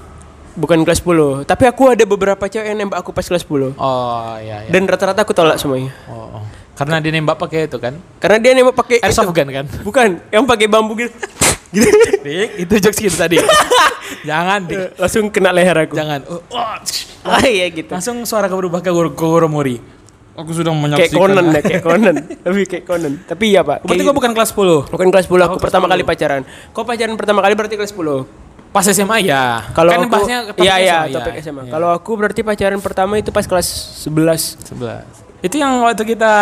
Bukan 0.55 0.79
kelas 0.83 1.01
10, 1.01 1.43
tapi 1.43 1.65
aku 1.65 1.83
ada 1.91 2.05
beberapa 2.05 2.45
cewek 2.45 2.69
yang 2.69 2.79
nembak 2.79 3.01
aku 3.01 3.11
pas 3.11 3.25
kelas 3.25 3.43
10. 3.43 3.75
Oh, 3.75 4.37
iya 4.39 4.63
iya. 4.63 4.71
Dan 4.71 4.85
rata-rata 4.85 5.25
aku 5.25 5.33
tolak 5.33 5.57
semuanya. 5.57 5.91
Oh. 6.07 6.24
Karena 6.75 6.99
dia 6.99 7.11
nembak 7.15 7.39
pakai 7.39 7.71
itu 7.71 7.79
kan? 7.79 7.95
Karena 8.19 8.39
dia 8.43 8.51
nembak 8.53 8.75
pakai 8.75 8.99
Airsoft 8.99 9.31
gun 9.31 9.49
kan? 9.49 9.67
Bukan, 9.87 10.19
yang 10.29 10.43
pakai 10.43 10.67
bambu 10.67 10.99
gitu. 10.99 11.15
gitu. 11.75 11.87
Dik, 12.23 12.67
itu 12.67 12.75
jokes 12.83 12.99
kita 12.99 13.17
tadi. 13.27 13.39
Jangan, 14.29 14.67
Dik. 14.67 14.99
Langsung 14.99 15.31
kena 15.31 15.55
leher 15.55 15.75
aku. 15.75 15.95
Jangan. 15.95 16.27
Oh, 16.27 16.43
oh. 16.51 16.75
Ah 17.25 17.47
iya 17.47 17.71
gitu. 17.71 17.89
Langsung 17.89 18.27
suara 18.27 18.51
kau 18.51 18.59
berubah 18.59 18.83
ke 18.83 18.91
Gor- 18.91 19.15
Goromori. 19.15 19.79
Aku 20.35 20.51
sudah 20.51 20.75
Kayak 20.99 21.15
Conan 21.15 21.47
ya, 21.55 21.61
kayak 21.71 21.83
Conan. 21.87 22.15
Lebih 22.43 22.65
kayak 22.67 22.85
Conan. 22.85 23.13
Tapi 23.23 23.55
iya 23.55 23.63
pak. 23.63 23.87
Berarti 23.87 24.03
kau 24.03 24.17
bukan 24.19 24.35
kelas 24.35 24.51
10? 24.51 24.91
Bukan 24.91 25.07
kelas 25.15 25.25
10, 25.31 25.47
aku 25.47 25.57
Oh, 25.57 25.63
pertama 25.63 25.87
10. 25.87 25.93
kali 25.95 26.03
pacaran. 26.03 26.43
Kau 26.75 26.83
pacaran 26.83 27.15
pertama 27.15 27.39
kali 27.39 27.55
berarti 27.55 27.79
kelas 27.79 27.95
10. 27.95 28.27
Pas 28.75 28.83
SMA 28.83 29.23
ya. 29.23 29.71
Kalau 29.71 29.95
kan 29.95 30.03
aku 30.03 30.11
bahasnya 30.11 30.39
topik 30.51 30.67
Iya 30.67 30.75
iya, 30.83 30.99
SMA, 31.01 31.15
topik 31.15 31.33
ya. 31.33 31.41
SMA. 31.41 31.61
Iya. 31.63 31.71
Kalau 31.71 31.89
aku 31.95 32.11
berarti 32.19 32.41
pacaran 32.43 32.81
pertama 32.83 33.15
itu 33.15 33.31
pas 33.31 33.47
kelas 33.47 33.69
11. 34.03 34.59
11. 34.75 35.24
Itu 35.45 35.57
yang 35.57 35.77
waktu 35.79 36.03
kita 36.07 36.33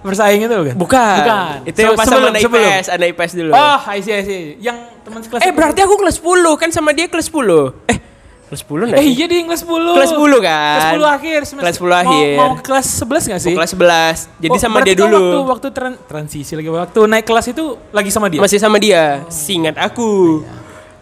bersaing 0.00 0.38
itu 0.40 0.54
kan? 0.54 0.76
Bukan. 0.78 1.16
Bukan. 1.18 1.56
Itu 1.66 1.78
yang 1.80 1.92
pas 1.92 2.06
sebelum, 2.06 2.22
sama 2.22 2.30
anak 2.30 2.40
sebelum. 2.40 2.62
IPS, 2.64 2.86
anak 2.88 3.06
IPS 3.10 3.32
dulu. 3.34 3.50
Oh, 3.52 3.78
I 3.84 3.98
see, 3.98 4.12
I 4.12 4.22
see. 4.22 4.42
Yang 4.56 4.76
teman 5.02 5.18
sekelas. 5.20 5.40
eh 5.42 5.50
berarti 5.50 5.80
aku 5.80 5.94
kelas 5.96 6.16
10 6.16 6.54
kan 6.56 6.68
sama 6.70 6.90
dia 6.92 7.06
kelas 7.06 7.26
10. 7.26 7.74
Eh, 7.90 7.98
kelas 8.46 8.60
10 8.62 8.86
enggak 8.86 9.00
Eh 9.00 9.06
iya 9.08 9.24
dia 9.26 9.36
yang 9.36 9.48
kelas 9.50 9.62
10. 9.62 9.82
Kelas 9.92 10.10
10 10.12 10.38
kan? 10.40 10.76
Kelas 10.78 10.86
10 10.94 11.02
akhir. 11.10 11.38
semester- 11.42 11.64
Kelas 11.64 11.76
10 11.76 11.96
akhir. 11.98 12.30
Mau, 12.32 12.38
mau 12.38 12.54
ke 12.54 12.62
kelas 12.62 12.86
11 12.94 13.22
gak 13.26 13.40
sih? 13.40 13.50
Aku 13.50 13.58
kelas 13.58 13.72
11. 13.72 14.16
Jadi 14.38 14.54
Oh, 14.54 14.60
sama 14.60 14.78
dia 14.80 14.94
dulu. 14.94 15.18
Waktu, 15.18 15.38
waktu 15.50 15.68
tran- 15.72 16.00
transisi 16.00 16.52
lagi. 16.54 16.68
Waktu 16.68 17.00
naik 17.04 17.26
kelas 17.26 17.46
itu 17.48 17.64
lagi 17.90 18.10
sama 18.10 18.26
dia? 18.28 18.38
Masih 18.38 18.58
sama 18.58 18.78
dia. 18.78 19.26
Singat 19.26 19.74
aku. 19.74 20.46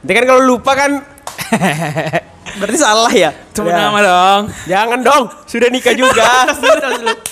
Nanti 0.01 0.13
kan 0.15 0.25
kalau 0.25 0.43
lupa 0.49 0.73
kan 0.73 0.91
berarti 2.57 2.77
salah 2.77 3.13
ya? 3.13 3.31
Cuma 3.51 3.69
Ya. 3.69 3.77
nama 3.81 3.99
dong. 4.01 4.43
Jangan 4.65 4.99
dong, 5.01 5.23
sudah 5.45 5.69
nikah 5.69 5.93
juga. 5.93 6.25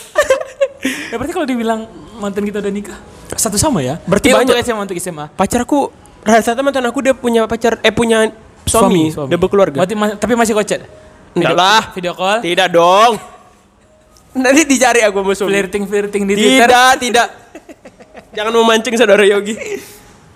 Ya 1.08 1.18
berarti 1.18 1.32
kalau 1.32 1.42
dibilang 1.42 1.90
mantan 2.14 2.44
kita 2.44 2.60
udah 2.60 2.70
nikah, 2.70 2.98
satu 3.32 3.58
sama 3.58 3.80
ya? 3.80 3.98
Berarti 4.04 4.30
Iya, 4.30 4.34
banyak. 4.36 4.46
untuk 4.46 4.58
SMA, 4.60 4.82
untuk 4.84 4.96
SMA. 4.96 5.26
Pacarku 5.32 5.90
rata-rata 6.22 6.60
mantan 6.60 6.84
aku 6.84 6.98
dia 7.00 7.14
punya 7.14 7.46
pacar 7.46 7.80
eh 7.80 7.90
punya 7.90 8.30
suami, 8.62 9.10
udah 9.10 9.38
berkeluarga. 9.38 9.78
Berarti 9.80 9.96
ma- 9.96 10.14
tapi 10.14 10.34
masih 10.34 10.54
kocet? 10.54 10.86
Enggak 11.34 11.54
lah. 11.54 11.82
Video 11.92 12.14
call? 12.14 12.38
Tidak 12.38 12.68
dong. 12.68 13.18
Nanti 14.34 14.62
dicari 14.64 15.02
aku 15.02 15.18
suami. 15.34 15.50
Flirting-flirting 15.50 16.22
di 16.24 16.34
Twitter? 16.36 16.68
Tidak, 16.68 16.92
tidak. 17.00 17.28
Jangan 18.30 18.52
memancing 18.54 18.94
saudara 18.94 19.24
Yogi. 19.24 19.56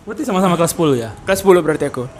Berarti 0.02 0.26
sama-sama 0.26 0.58
kelas 0.58 0.74
10 0.74 0.98
ya? 0.98 1.10
Kelas 1.22 1.38
10 1.38 1.62
berarti 1.62 1.84
aku. 1.86 2.10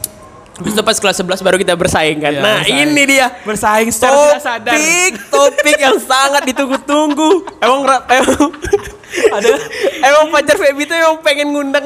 Itu 0.60 0.84
pas 0.84 0.96
kelas 1.00 1.16
11 1.16 1.40
baru 1.40 1.56
kita 1.56 1.72
bersaing 1.72 2.20
kan. 2.20 2.32
Iya, 2.36 2.44
nah, 2.44 2.60
bersaing. 2.60 2.84
ini 2.92 3.02
dia. 3.08 3.26
Bersaing 3.40 3.88
secara 3.88 4.12
tidak 4.12 4.42
sadar. 4.44 4.72
Topik, 4.76 5.12
topik 5.32 5.78
yang 5.80 5.96
sangat 5.96 6.42
ditunggu-tunggu. 6.44 7.30
Emang 7.64 7.80
emang 8.12 8.52
Ada 9.12 9.52
emang 10.02 10.26
pacar 10.28 10.56
Feby 10.56 10.82
tuh 10.84 10.96
emang 10.96 11.20
pengen 11.20 11.48
ngundang 11.48 11.84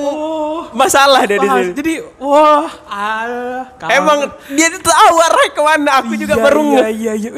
masalah 0.70 1.22
dari 1.24 1.42
sini. 1.42 1.72
Jadi, 1.72 1.92
wah, 2.16 2.70
alah. 2.86 3.66
kawan. 3.76 3.90
Emang 3.90 4.18
dia 4.48 4.66
tuh 4.70 4.80
tahu 4.80 5.14
arah 5.18 5.46
ke 5.48 5.60
mana. 5.60 5.90
Aku 5.98 6.14
juga 6.14 6.34
Iya, 6.34 6.42
baru 6.42 6.62
Iya, 6.62 6.88
iya, 6.88 7.12
iya. 7.16 7.30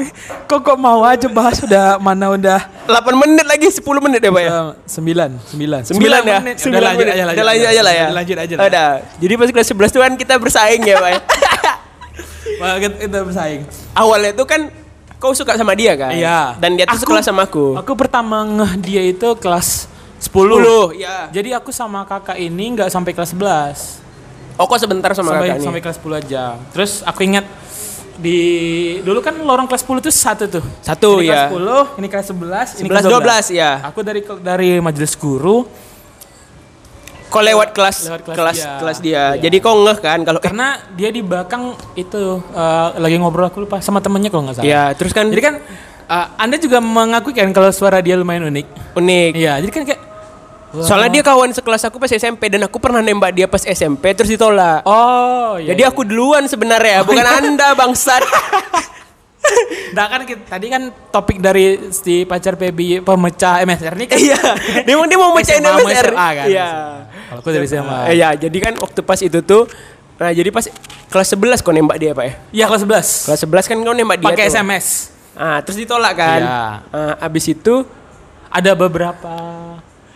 Kok 0.44 0.60
kok 0.60 0.76
mau 0.76 1.00
aja 1.02 1.24
bahas 1.26 1.56
udah 1.58 1.96
mana 1.96 2.30
udah 2.30 2.60
8 2.84 2.94
menit 3.16 3.44
lagi 3.44 3.68
10 3.68 3.80
menit 3.98 4.20
ya, 4.20 4.28
Pak 4.28 4.42
ya. 4.42 4.50
eh, 4.50 4.70
sembilan, 4.84 5.30
sembilan, 5.46 5.80
Sembilan 5.84 6.20
ya? 6.22 6.38
menit. 6.38 6.56
Sembilan 6.58 6.78
Udah 6.78 6.88
lanjut 6.90 7.06
aja, 7.06 7.24
Udah 7.24 7.44
lanjut 7.44 7.66
aja 7.66 7.80
lah 7.80 7.94
ya. 7.94 8.06
Lanjut 8.10 8.36
aja 8.38 8.54
lah. 8.54 8.64
Udah. 8.66 8.88
Jadi 9.16 9.32
pas 9.34 9.48
kelas 9.50 9.68
11 9.68 9.88
tuh 9.90 10.00
kan 10.00 10.12
kita 10.14 10.34
bersaing 10.36 10.82
ya, 10.82 10.96
Pak. 10.96 11.10
ya. 11.10 11.20
Kita 12.58 13.22
bersaing. 13.22 13.62
Awalnya 13.94 14.34
tuh 14.34 14.42
kan 14.42 14.66
kau 15.18 15.34
suka 15.34 15.58
sama 15.58 15.74
dia 15.74 15.98
kan? 15.98 16.14
Iya. 16.14 16.54
Dan 16.62 16.78
dia 16.78 16.86
tuh 16.86 16.94
Aku- 16.94 17.02
sekelas 17.04 17.26
sama 17.26 17.42
aku. 17.44 17.74
Aku 17.74 17.92
pertama 17.98 18.46
ngeh 18.46 18.72
dia 18.78 19.02
itu 19.02 19.28
kelas 19.36 19.90
10. 20.18 20.58
10, 20.62 20.94
ya. 20.94 21.26
Jadi 21.30 21.50
aku 21.54 21.70
sama 21.70 22.06
kakak 22.06 22.38
ini 22.38 22.74
nggak 22.78 22.90
sampai 22.90 23.12
kelas 23.14 23.34
11. 23.34 24.02
Oh, 24.58 24.66
kok 24.66 24.78
sebentar 24.82 25.10
sama 25.14 25.34
sampai 25.34 25.50
kakak 25.50 25.58
nih? 25.58 25.66
sampai 25.66 25.80
kelas 25.82 25.96
10 26.02 26.14
aja. 26.18 26.44
Terus 26.74 26.92
aku 27.02 27.20
ingat 27.22 27.46
di 28.18 28.38
dulu 29.06 29.22
kan 29.22 29.34
lorong 29.38 29.70
kelas 29.70 29.86
10 29.86 30.02
itu 30.02 30.10
satu 30.10 30.44
tuh. 30.50 30.64
Satu, 30.82 31.22
ini 31.22 31.30
ya. 31.30 31.46
kelas 31.46 31.54
10, 31.54 31.82
ini 32.02 32.06
kelas 32.10 32.26
11, 32.34 32.68
ini 32.82 32.86
11, 32.86 32.90
kelas 32.90 33.04
12, 33.06 33.46
ya. 33.54 33.70
Aku 33.90 34.00
dari 34.02 34.20
dari 34.42 34.70
majelis 34.82 35.14
guru 35.14 35.66
Kau 37.28 37.40
lewat 37.40 37.68
kelas 37.70 37.96
Lewat 38.04 38.20
kelas 38.22 38.34
kelas 38.34 38.56
dia. 38.56 38.76
kelas 38.76 38.98
dia. 38.98 39.14
Iya. 39.30 39.42
Jadi 39.42 39.56
kau 39.58 39.76
ngeh 39.78 39.98
kan 39.98 40.20
kalau 40.20 40.36
eh, 40.36 40.44
karena 40.44 40.66
dia 40.90 41.08
di 41.08 41.20
belakang 41.20 41.62
itu 41.94 42.22
eh, 42.48 42.88
lagi 42.96 43.16
ngobrol 43.16 43.46
aku 43.46 43.62
lupa 43.62 43.78
sama 43.78 43.98
temennya 43.98 44.28
kalau 44.28 44.44
nggak 44.44 44.56
salah. 44.56 44.66
ya, 44.66 44.82
terus 44.92 45.10
kan 45.10 45.26
Jadi 45.26 45.42
kan 45.42 45.54
eh, 46.06 46.26
Anda 46.36 46.56
juga 46.56 46.78
mengakui 46.78 47.32
kan 47.32 47.48
kalau 47.50 47.68
suara 47.68 47.98
dia 47.98 48.14
lumayan 48.14 48.48
unik. 48.48 48.66
unik. 48.94 49.30
Iya, 49.34 49.60
jadi 49.60 49.72
kan 49.72 49.84
kayak 49.84 50.00
Soalnya 50.68 51.08
dia 51.10 51.24
kawan 51.24 51.48
sekelas 51.50 51.80
aku 51.82 51.96
pas 51.96 52.12
SMP 52.12 52.44
dan 52.46 52.60
aku 52.62 52.76
pernah 52.76 53.00
nembak 53.00 53.32
dia 53.32 53.44
pas 53.44 53.60
SMP 53.60 54.12
terus 54.12 54.28
ditolak. 54.28 54.84
Oh, 54.84 55.56
iya. 55.56 55.72
Jadi 55.72 55.80
aku 55.82 56.04
duluan 56.04 56.44
sebenarnya, 56.44 57.00
bukan 57.02 57.24
Anda 57.24 57.72
bangsat. 57.72 58.20
Nah 59.88 60.04
kan 60.06 60.20
kita- 60.22 60.44
tadi 60.46 60.66
kan 60.68 60.82
topik 61.08 61.40
dari 61.40 61.88
si 61.90 62.28
pacar 62.28 62.54
PB 62.54 63.00
pemecah 63.00 63.64
MSR 63.64 63.96
ini 63.96 64.04
kan. 64.04 64.18
Iya. 64.20 64.40
Dia 64.86 64.94
mau 64.94 65.08
dia 65.08 65.16
mau 65.16 65.32
mecahin 65.32 65.64
MSR. 65.64 66.08
SMA 66.10 66.28
kan. 66.30 66.46
Iya. 66.46 66.68
Kalau 67.28 67.40
aku 67.40 67.50
dari 67.50 67.64
SMA. 67.64 67.98
Eh, 68.08 68.16
Iya, 68.16 68.34
jadi 68.38 68.58
kan 68.58 68.74
waktu 68.76 69.00
pas 69.00 69.20
itu 69.20 69.40
tuh 69.40 69.68
Nah, 70.18 70.34
jadi 70.34 70.50
pas 70.50 70.66
kelas 71.06 71.28
11 71.30 71.62
kau 71.62 71.70
nembak 71.70 71.94
dia, 71.94 72.10
Pak 72.10 72.24
ya? 72.26 72.34
Iya 72.50 72.64
kelas 72.66 72.82
11. 72.82 73.30
Kelas 73.30 73.40
11 73.46 73.70
kan 73.70 73.76
kau 73.78 73.94
nembak 73.94 74.18
dia 74.18 74.26
Pakai. 74.26 74.50
SMS. 74.50 74.86
Ah, 75.32 75.62
terus 75.62 75.78
ditolak 75.78 76.18
kan? 76.18 76.40
Iya. 76.42 76.58
Ah, 76.90 77.14
abis 77.22 77.46
itu 77.48 77.86
Ada 78.48 78.74
beberapa 78.74 79.30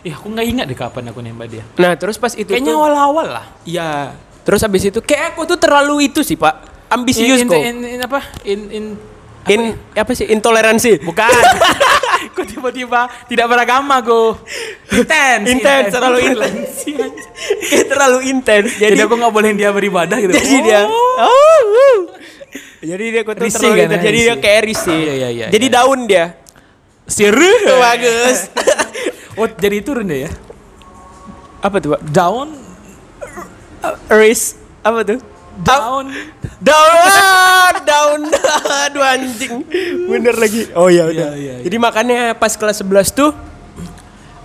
Ih 0.03 0.11
aku 0.11 0.27
nggak 0.27 0.43
ingat 0.43 0.65
deh 0.67 0.75
kapan 0.75 1.07
aku 1.07 1.23
nembak 1.23 1.47
dia. 1.47 1.63
nah, 1.79 1.95
terus 1.95 2.19
pas 2.19 2.35
itu 2.35 2.51
Kayaknya 2.51 2.75
awal-awal 2.75 3.27
lah. 3.31 3.45
Iya. 3.63 4.11
Terus 4.43 4.59
abis 4.59 4.91
itu 4.91 4.99
kayak 4.99 5.31
aku 5.31 5.47
tuh 5.47 5.55
terlalu 5.55 6.11
itu 6.11 6.19
sih, 6.19 6.35
Pak. 6.35 6.91
Ambisius 6.91 7.39
in, 7.39 7.47
kok. 7.47 7.55
in, 7.55 7.77
in, 7.87 7.99
apa? 8.03 8.19
In 8.43 8.59
in 8.69 8.85
In 9.43 9.61
apa 9.91 10.11
sih? 10.11 10.27
Intoleransi. 10.27 10.99
bukan. 11.03 11.27
Kok 12.33 12.45
tiba-tiba 12.49 13.05
tidak 13.29 13.45
beragama 13.45 14.01
go. 14.01 14.33
Intens. 14.89 15.45
Intens, 15.45 15.85
terlalu 15.93 16.19
intens. 16.33 16.69
Terlalu 17.93 18.19
intens. 18.29 18.69
Jadi, 18.77 18.97
Jadi 18.97 19.01
aku 19.05 19.13
nggak 19.21 19.33
bolehin 19.33 19.55
dia 19.57 19.69
beribadah 19.69 20.17
gitu. 20.17 20.33
jadi 20.33 20.57
dia 20.65 20.81
Oh. 20.89 21.17
oh. 21.21 21.97
Jadi 22.83 23.03
dia 23.15 23.21
kok 23.23 23.37
terlalu 23.37 23.53
kan, 23.53 23.85
intens. 23.85 24.03
Jadi 24.03 24.17
dia 24.17 24.35
kayak 24.41 24.61
risih. 24.65 24.97
Iya, 24.97 25.13
iya, 25.13 25.29
iya, 25.29 25.47
Jadi 25.53 25.65
iya. 25.69 25.75
daun 25.77 25.99
dia. 26.09 26.25
Seru. 27.05 27.53
Bagus. 27.79 28.39
Oh 29.33 29.49
jadi 29.49 29.81
turun 29.81 30.05
deh 30.05 30.29
ya. 30.29 30.31
apa 31.57 31.81
tuh? 31.81 31.97
Down. 32.05 32.53
Ris 34.13 34.53
apa 34.85 35.01
tuh? 35.01 35.32
Down. 35.61 36.09
Daun, 36.63 36.95
ah, 36.95 37.75
daun, 37.83 38.21
aduh 38.87 39.03
anjing, 39.03 39.67
bener 40.07 40.31
lagi. 40.31 40.71
Oh 40.71 40.87
iya 40.87 41.11
udah. 41.11 41.35
Iya, 41.35 41.35
iya, 41.35 41.53
iya. 41.59 41.63
Jadi 41.67 41.75
makanya 41.75 42.31
pas 42.33 42.55
kelas 42.55 42.79
11 42.79 43.11
tuh, 43.11 43.35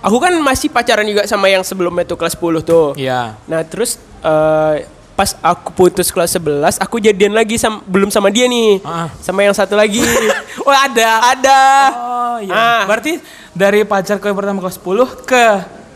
aku 0.02 0.16
kan 0.18 0.34
masih 0.42 0.66
pacaran 0.66 1.06
juga 1.06 1.30
sama 1.30 1.46
yang 1.46 1.62
sebelumnya 1.62 2.02
tuh 2.02 2.18
kelas 2.18 2.34
10 2.34 2.58
tuh. 2.60 2.98
Iya. 2.98 3.38
Nah 3.46 3.62
terus 3.62 4.02
eh, 4.18 4.74
pas 5.14 5.30
aku 5.38 5.70
putus 5.74 6.10
kelas 6.10 6.34
11, 6.34 6.82
aku 6.82 6.98
jadian 6.98 7.30
lagi 7.30 7.54
sam 7.54 7.86
belum 7.86 8.10
sama 8.10 8.34
dia 8.34 8.50
nih, 8.50 8.82
Ah. 8.82 9.14
sama 9.22 9.46
yang 9.46 9.54
satu 9.54 9.78
lagi. 9.78 10.02
Oh 10.68 10.74
ada. 10.74 11.10
Ada. 11.32 11.60
Oh 11.96 12.36
iya. 12.42 12.52
Ah. 12.52 12.82
Berarti 12.84 13.22
dari 13.54 13.86
pacarku 13.86 14.26
yang 14.26 14.36
pertama 14.36 14.58
kelas 14.58 14.76
10 14.76 15.06
ke 15.22 15.44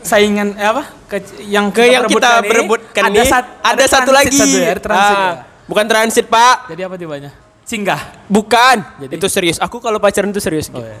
saingan 0.03 0.53
eh 0.53 0.67
apa? 0.67 0.83
Ke 1.05 1.17
yang 1.41 1.67
Ke 1.69 1.83
yang 1.85 2.03
kita 2.05 2.39
ini, 2.39 2.47
berebutkan 2.47 3.03
ada 3.03 3.15
nih, 3.15 3.25
sat- 3.25 3.53
ada, 3.59 3.83
satu 3.85 4.11
lagi. 4.11 4.31
satu 4.31 4.57
ya, 4.57 4.69
ada 4.69 4.81
transit 4.81 5.15
Ah, 5.15 5.23
ya. 5.23 5.33
Bukan 5.63 5.85
transit 5.85 6.25
pak, 6.27 6.55
Jadi 6.69 6.81
apa 6.81 6.95
tibanya? 6.95 7.31
Singgah. 7.63 8.01
bukan. 8.27 8.77
Jadi? 8.99 9.13
Itu 9.13 9.27
serius. 9.27 9.57
Aku 9.57 9.79
kalau 9.79 9.97
pacaran 9.97 10.29
itu 10.29 10.37
serius. 10.37 10.67
Oh, 10.69 10.77
iya. 10.77 10.99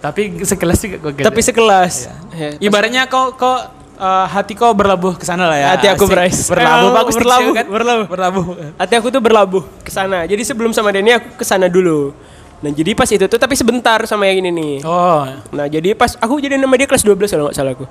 Tapi 0.00 0.40
sekelas 0.40 0.80
juga 0.80 0.96
kok 0.98 1.10
gitu. 1.12 1.24
Tapi 1.24 1.40
sekelas. 1.40 1.94
Ya, 2.32 2.48
ibaratnya 2.58 3.04
kau 3.04 3.32
kau 3.32 3.60
eh, 3.94 4.26
hati 4.26 4.54
kau 4.54 4.72
berlabuh 4.72 5.12
ke 5.12 5.22
sana 5.22 5.44
lah 5.44 5.54
ya. 5.54 5.66
Hati 5.70 5.86
aku 5.86 6.02
Asik. 6.02 6.10
berais. 6.10 6.38
Berlabuh 6.46 6.88
Eh, 6.88 6.94
bagus 6.94 7.14
berlabuh, 7.14 7.44
diksi 7.46 7.58
kan? 7.58 7.66
berlabuh. 7.68 8.06
Berlabuh. 8.08 8.44
hati 8.74 8.94
aku 8.94 9.08
tuh 9.10 9.20
berlabuh 9.20 9.62
ke 9.78 9.90
sana. 9.90 10.24
Jadi 10.24 10.40
sebelum 10.42 10.72
sama 10.72 10.88
Denny 10.88 11.12
aku 11.12 11.36
ke 11.36 11.44
sana 11.44 11.68
dulu. 11.68 12.16
Nah, 12.60 12.68
jadi 12.70 12.92
pas 12.92 13.04
itu 13.06 13.20
tuh 13.22 13.36
tapi 13.36 13.52
sebentar 13.54 14.00
sama 14.04 14.24
yang 14.24 14.40
ini 14.40 14.50
nih. 14.50 14.74
Oh, 14.82 15.24
Nah, 15.50 15.64
jadi 15.66 15.92
pas 15.92 16.12
aku 16.14 16.36
jadi 16.38 16.56
nama 16.56 16.72
dia 16.74 16.84
kelas 16.84 17.00
12 17.02 17.28
kalau 17.28 17.44
nggak 17.46 17.56
salah 17.56 17.72
aku. 17.74 17.84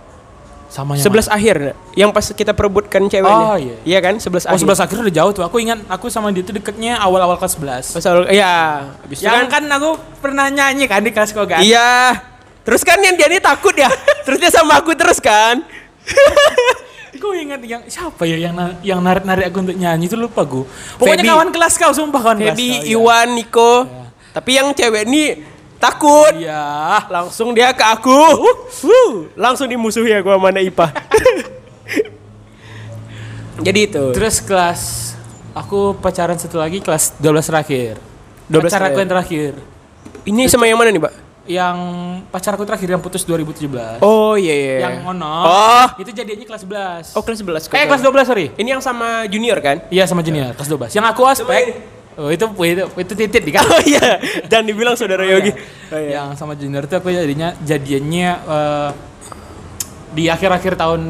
Sama 0.70 0.94
yang 0.94 1.02
11 1.02 1.26
akhir 1.28 1.56
nah. 1.60 1.76
yang 1.98 2.10
pas 2.14 2.22
kita 2.24 2.54
perebutkan 2.54 3.02
ceweknya. 3.06 3.46
Oh, 3.50 3.58
iya. 3.58 3.76
Iya 3.84 4.00
kan? 4.00 4.16
11 4.22 4.46
Oh, 4.46 4.54
akhir. 4.54 4.70
11 4.70 4.86
akhir 4.86 4.96
udah 5.02 5.16
jauh 5.18 5.32
tuh. 5.34 5.44
Aku 5.44 5.58
ingat 5.58 5.82
aku 5.90 6.08
sama 6.08 6.30
dia 6.30 6.46
tuh 6.46 6.54
deketnya 6.54 7.02
awal-awal 7.02 7.36
kelas 7.36 7.58
11. 7.58 7.98
Pas 7.98 8.06
awal- 8.06 8.30
iya, 8.30 8.86
habis 9.02 9.18
Yang 9.20 9.50
kan, 9.50 9.66
kan 9.66 9.76
aku 9.76 9.90
pernah 10.22 10.46
nyanyi 10.48 10.86
kan 10.86 11.02
di 11.02 11.10
kelas 11.10 11.34
kau 11.34 11.44
kan? 11.44 11.60
Iya. 11.60 12.22
Terus 12.62 12.86
kan 12.86 13.02
yang 13.02 13.18
dia 13.18 13.26
ini 13.26 13.42
takut 13.42 13.74
ya. 13.74 13.90
terus 14.24 14.38
dia 14.38 14.54
sama 14.54 14.78
aku 14.78 14.94
terus 14.94 15.18
kan. 15.18 15.66
Gue 17.20 17.44
ingat 17.44 17.60
yang 17.66 17.84
siapa 17.90 18.24
ya 18.24 18.38
yang 18.40 18.56
na- 18.56 18.78
yang 18.80 19.02
narik 19.04 19.26
narik 19.26 19.52
aku 19.52 19.60
untuk 19.60 19.76
nyanyi 19.76 20.08
itu 20.08 20.16
lupa 20.16 20.46
gue. 20.46 20.64
Pokoknya 20.96 21.20
Feby. 21.20 21.32
kawan 21.34 21.50
kelas 21.52 21.74
kau 21.76 21.92
sumpah 21.92 22.22
kawan 22.22 22.38
kelas. 22.40 22.56
Feby, 22.56 22.70
kau, 22.70 22.80
iya. 22.80 22.96
Iwan, 22.96 23.28
Niko. 23.36 23.74
Tapi 24.30 24.50
yang 24.56 24.68
cewek 24.72 25.04
ini 25.04 25.24
takut. 25.80 26.36
Iya. 26.36 27.08
Langsung 27.08 27.56
dia 27.56 27.72
ke 27.72 27.82
aku. 27.82 28.20
Wuh, 28.86 29.32
langsung 29.34 29.66
dimusuhi 29.66 30.14
aku 30.14 30.30
sama 30.30 30.52
anak 30.52 30.70
IPA. 30.70 30.88
Jadi 33.66 33.80
itu. 33.92 34.04
Terus 34.16 34.40
kelas 34.44 34.82
aku 35.56 35.96
pacaran 36.00 36.40
satu 36.40 36.60
lagi 36.60 36.84
kelas 36.84 37.16
12 37.20 37.50
terakhir. 37.50 37.94
12 38.52 38.68
pacar 38.68 38.82
aku 38.92 39.00
yang 39.00 39.12
terakhir. 39.12 39.52
Ini 40.28 40.52
sama 40.52 40.68
yang 40.68 40.80
mana 40.80 40.92
nih, 40.92 41.02
Pak? 41.02 41.14
Yang 41.50 41.78
pacar 42.30 42.54
aku 42.54 42.62
terakhir 42.62 42.94
yang 42.94 43.02
putus 43.02 43.26
2017. 43.26 44.06
Oh 44.06 44.38
iya 44.38 44.54
iya. 44.54 44.76
Yang 44.86 44.96
ono. 45.02 45.36
Oh. 45.50 45.88
Itu 45.98 46.14
jadinya 46.14 46.46
kelas 46.46 46.62
11. 46.62 47.18
Oh 47.18 47.26
kelas 47.26 47.42
11. 47.42 47.74
Eh 47.74 47.86
kelas 47.90 48.02
12 48.06 48.30
sorry. 48.30 48.46
Ini 48.54 48.78
yang 48.78 48.84
sama 48.86 49.26
junior 49.26 49.58
kan? 49.58 49.82
Iya 49.90 50.06
sama 50.06 50.22
junior 50.22 50.54
kelas 50.54 50.70
12. 50.70 50.94
Yang 50.94 51.06
aku 51.10 51.22
aspek. 51.26 51.64
Oh 52.20 52.28
itu 52.28 52.44
itu 52.68 52.84
itu 53.00 53.14
titit 53.16 53.44
di 53.48 53.52
kan. 53.56 53.64
Oh 53.64 53.80
iya. 53.80 54.20
Dan 54.52 54.68
dibilang 54.68 55.00
saudara 55.00 55.24
Yogi. 55.24 55.56
Oh, 55.88 55.96
iya. 55.96 56.20
Yang 56.20 56.36
sama 56.36 56.54
junior 56.60 56.84
itu 56.84 56.96
aku 57.00 57.08
jadinya 57.16 57.56
jadiannya 57.64 58.30
eh, 58.44 58.90
di 60.12 60.28
akhir-akhir 60.28 60.76
tahun 60.76 61.02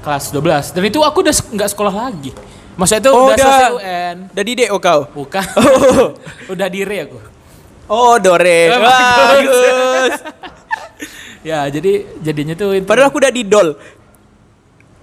kelas 0.00 0.32
12. 0.32 0.72
Dan 0.72 0.82
itu 0.88 0.98
aku 1.04 1.20
udah 1.20 1.34
nggak 1.36 1.68
sekolah 1.68 1.92
lagi. 1.92 2.32
Maksudnya 2.80 3.02
itu 3.04 3.10
Oh, 3.12 3.28
udah, 3.28 3.36
udah. 3.36 3.44
selesai 3.44 3.72
UN. 3.76 4.16
Udah 4.32 4.44
di 4.44 4.52
DO 4.56 4.76
kau. 4.80 5.00
Bukan. 5.12 5.44
Oh. 5.60 6.08
udah 6.56 6.66
di 6.72 6.80
re 6.82 6.98
aku. 7.04 7.18
Oh, 7.84 8.16
Dore. 8.16 8.60
Eh, 8.72 8.80
Bagus. 8.80 10.14
Ya, 11.44 11.68
jadi 11.68 12.08
jadinya 12.24 12.56
tuh 12.56 12.72
itu 12.72 12.88
Padahal 12.88 13.12
aku 13.12 13.20
udah 13.20 13.28
di 13.28 13.44
Dol. 13.44 13.76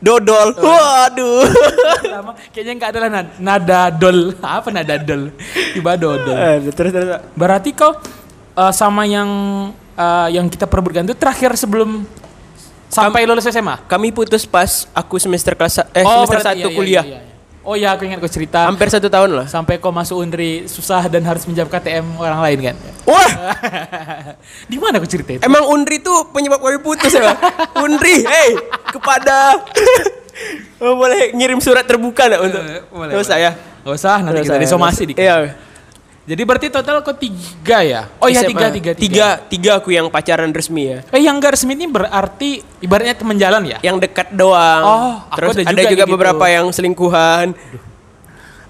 Dodol. 0.01 0.57
Waduh. 0.57 1.45
kayaknya 2.49 2.73
nggak 2.81 2.89
adalah 2.89 3.09
nada, 3.13 3.31
nada 3.37 3.81
dol. 3.93 4.33
Apa 4.41 4.73
nada 4.73 4.97
dol? 4.97 5.29
Tiba 5.77 5.93
dodol. 5.93 6.33
Eh, 6.33 6.73
terus 6.73 6.89
terus. 6.89 7.07
Berarti 7.37 7.69
kau 7.77 7.93
eh, 8.57 8.73
sama 8.73 9.05
yang 9.05 9.29
eh, 9.93 10.27
yang 10.33 10.49
kita 10.49 10.65
perebutkan 10.65 11.05
itu 11.05 11.13
terakhir 11.13 11.53
sebelum 11.53 12.01
sampai 12.89 13.29
lulus 13.29 13.45
SMA? 13.45 13.85
Kami 13.85 14.09
putus 14.09 14.49
pas 14.49 14.89
aku 14.91 15.21
semester 15.21 15.53
kelas 15.53 15.85
eh 15.93 16.01
semester 16.01 16.41
berarti 16.41 16.49
1 16.49 16.59
iya, 16.59 16.65
iya, 16.65 16.75
kuliah. 16.75 17.05
iya, 17.05 17.19
iya. 17.21 17.30
Oh 17.61 17.73
ya, 17.73 17.93
aku 17.93 18.03
ingat 18.03 18.17
kau 18.17 18.25
cerita 18.25 18.65
Hampir 18.65 18.89
satu 18.89 19.05
tahun 19.05 19.31
lah. 19.31 19.45
sampai 19.45 19.77
kau 19.77 19.89
masuk 19.89 20.17
Unri 20.17 20.65
susah 20.65 21.05
dan 21.05 21.21
harus 21.21 21.45
menjawab 21.45 21.69
KTM 21.69 22.17
orang 22.17 22.41
lain 22.41 22.57
kan. 22.63 22.75
Wah, 23.05 23.29
Di 24.71 24.77
mana 24.77 24.97
kau 24.97 25.05
cerita 25.05 25.31
itu? 25.31 25.41
emang 25.41 25.65
Undri 25.65 25.99
tuh 25.99 26.25
penyebab 26.27 26.57
kami 26.57 26.79
putus 26.79 27.13
ya? 27.13 27.37
Undri, 27.85 28.21
hey, 28.21 28.57
kepada 28.87 29.61
Oh, 30.81 30.97
boleh 30.97 31.29
ngirim 31.31 31.61
surat 31.61 31.85
terbuka 31.85 32.25
enggak 32.25 32.41
untuk 32.41 32.61
Eh, 32.61 32.81
boleh, 32.89 33.13
Terus 33.13 33.21
boleh. 33.21 33.37
saya. 33.37 33.49
Gak 33.81 33.93
usah, 33.93 34.17
nanti 34.19 34.41
kita 34.41 34.57
usah, 34.57 34.57
disomasi 34.59 35.01
nggak 35.03 35.09
dikit. 35.11 35.21
usah. 35.21 35.37
Iya. 35.37 35.70
Jadi 36.31 36.47
berarti 36.47 36.67
total 36.71 37.03
kau 37.03 37.11
tiga 37.11 37.83
ya? 37.83 38.07
Oh 38.23 38.31
iya 38.31 38.47
tiga, 38.47 38.71
tiga, 38.71 38.95
tiga. 38.95 38.95
tiga, 38.95 39.27
tiga 39.51 39.71
aku 39.83 39.91
yang 39.91 40.07
pacaran 40.07 40.55
resmi 40.55 40.87
ya. 40.87 40.97
Eh 41.11 41.19
yang 41.19 41.35
gak 41.43 41.59
resmi 41.59 41.75
ini 41.75 41.91
berarti 41.91 42.63
ibaratnya 42.79 43.19
teman 43.19 43.35
jalan 43.35 43.67
ya? 43.67 43.83
Yang 43.83 44.07
dekat 44.07 44.31
doang. 44.31 44.83
Oh, 44.87 45.15
Terus 45.35 45.59
ada 45.59 45.67
ada, 45.67 45.75
juga 45.75 45.83
juga, 45.83 45.91
kayak 45.91 46.07
gitu. 46.07 46.15
beberapa 46.15 46.45
yang 46.47 46.65
selingkuhan. 46.71 47.51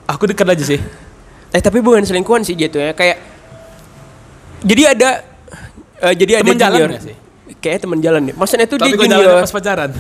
Aku 0.10 0.26
dekat 0.26 0.58
aja 0.58 0.66
sih. 0.66 0.82
Eh 1.52 1.60
tapi 1.60 1.84
bukan 1.84 2.00
selingkuhan 2.08 2.48
sih 2.48 2.56
jatuhnya 2.56 2.96
kayak 2.96 3.20
jadi 4.64 4.96
ada 4.96 5.10
eh, 6.00 6.14
jadi 6.16 6.32
ada 6.40 6.48
Temen 6.48 6.64
jalan 6.64 6.80
junior. 6.80 7.02
sih? 7.04 7.16
Kayaknya 7.60 7.82
teman 7.84 8.00
jalan 8.00 8.22
deh. 8.24 8.36
Maksudnya 8.40 8.66
tuh 8.72 8.78
Tapi 8.80 8.96
jalan 8.96 9.10
junior. 9.20 9.36
pas 9.44 9.52
pacaran. 9.52 9.92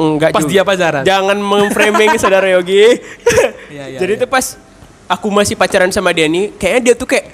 Enggak 0.00 0.30
pas 0.32 0.42
juga. 0.42 0.50
dia 0.50 0.62
pacaran. 0.64 1.02
Jangan 1.04 1.36
memframing 1.38 2.10
saudara 2.16 2.48
Yogi. 2.56 2.88
Iya, 3.72 3.88
iya, 3.88 3.98
Jadi 4.04 4.12
iya. 4.16 4.22
tuh 4.24 4.28
pas 4.28 4.44
aku 5.12 5.28
masih 5.28 5.52
pacaran 5.52 5.92
sama 5.92 6.10
dia 6.10 6.24
nih, 6.24 6.56
kayaknya 6.56 6.80
dia 6.80 6.94
tuh 6.96 7.04
kayak 7.04 7.26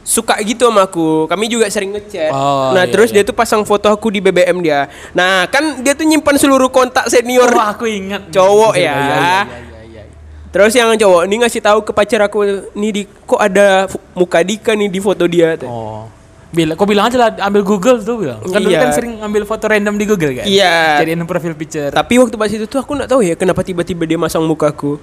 suka 0.00 0.40
gitu 0.40 0.66
sama 0.66 0.88
aku. 0.88 1.28
Kami 1.28 1.44
juga 1.46 1.68
sering 1.68 1.92
ngechat. 1.92 2.32
Oh, 2.32 2.72
nah, 2.72 2.82
iya, 2.82 2.90
terus 2.90 3.12
iya. 3.12 3.20
dia 3.20 3.28
tuh 3.28 3.36
pasang 3.36 3.62
foto 3.62 3.86
aku 3.86 4.08
di 4.08 4.18
BBM 4.18 4.58
dia. 4.58 4.88
Nah, 5.12 5.44
kan 5.46 5.84
dia 5.84 5.92
tuh 5.92 6.08
nyimpan 6.08 6.34
seluruh 6.34 6.72
kontak 6.72 7.06
senior. 7.06 7.46
Oh, 7.46 7.60
aku 7.60 7.84
ingat. 7.84 8.32
Cowok 8.32 8.74
Iya, 8.74 8.88
ya. 8.88 8.94
iya, 8.96 9.04
iya, 9.04 9.40
iya, 9.60 9.80
iya. 9.84 10.02
Terus 10.50 10.72
yang 10.74 10.90
cowok 10.96 11.22
ini 11.28 11.34
ngasih 11.44 11.62
tahu 11.62 11.78
ke 11.84 11.92
pacar 11.92 12.24
aku, 12.24 12.38
nih 12.74 12.90
di 12.90 13.02
kok 13.06 13.38
ada 13.38 13.86
muka 14.16 14.40
Dika 14.42 14.72
nih 14.74 14.88
di 14.88 14.98
foto 14.98 15.28
dia. 15.28 15.54
tuh. 15.54 15.68
Oh. 15.68 16.04
Bila, 16.50 16.74
kau 16.74 16.82
bilang 16.82 17.06
aja 17.06 17.14
lah 17.14 17.30
ambil 17.46 17.62
Google 17.62 18.02
tuh 18.02 18.18
bilang. 18.18 18.42
Kan 18.42 18.58
dulu 18.58 18.74
Iya. 18.74 18.82
kan 18.82 18.90
sering 18.90 19.22
ambil 19.22 19.46
foto 19.46 19.70
random 19.70 19.94
di 19.94 20.02
Google 20.02 20.34
kan. 20.34 20.46
Iya. 20.50 20.98
Jadiin 20.98 21.22
profile 21.22 21.54
picture. 21.54 21.94
Tapi 21.94 22.18
waktu 22.18 22.34
pas 22.34 22.50
itu 22.50 22.66
tuh 22.66 22.82
aku 22.82 22.98
nggak 22.98 23.06
tahu 23.06 23.22
ya 23.22 23.38
kenapa 23.38 23.62
tiba-tiba 23.62 24.02
dia 24.02 24.18
masang 24.18 24.42
mukaku. 24.42 24.98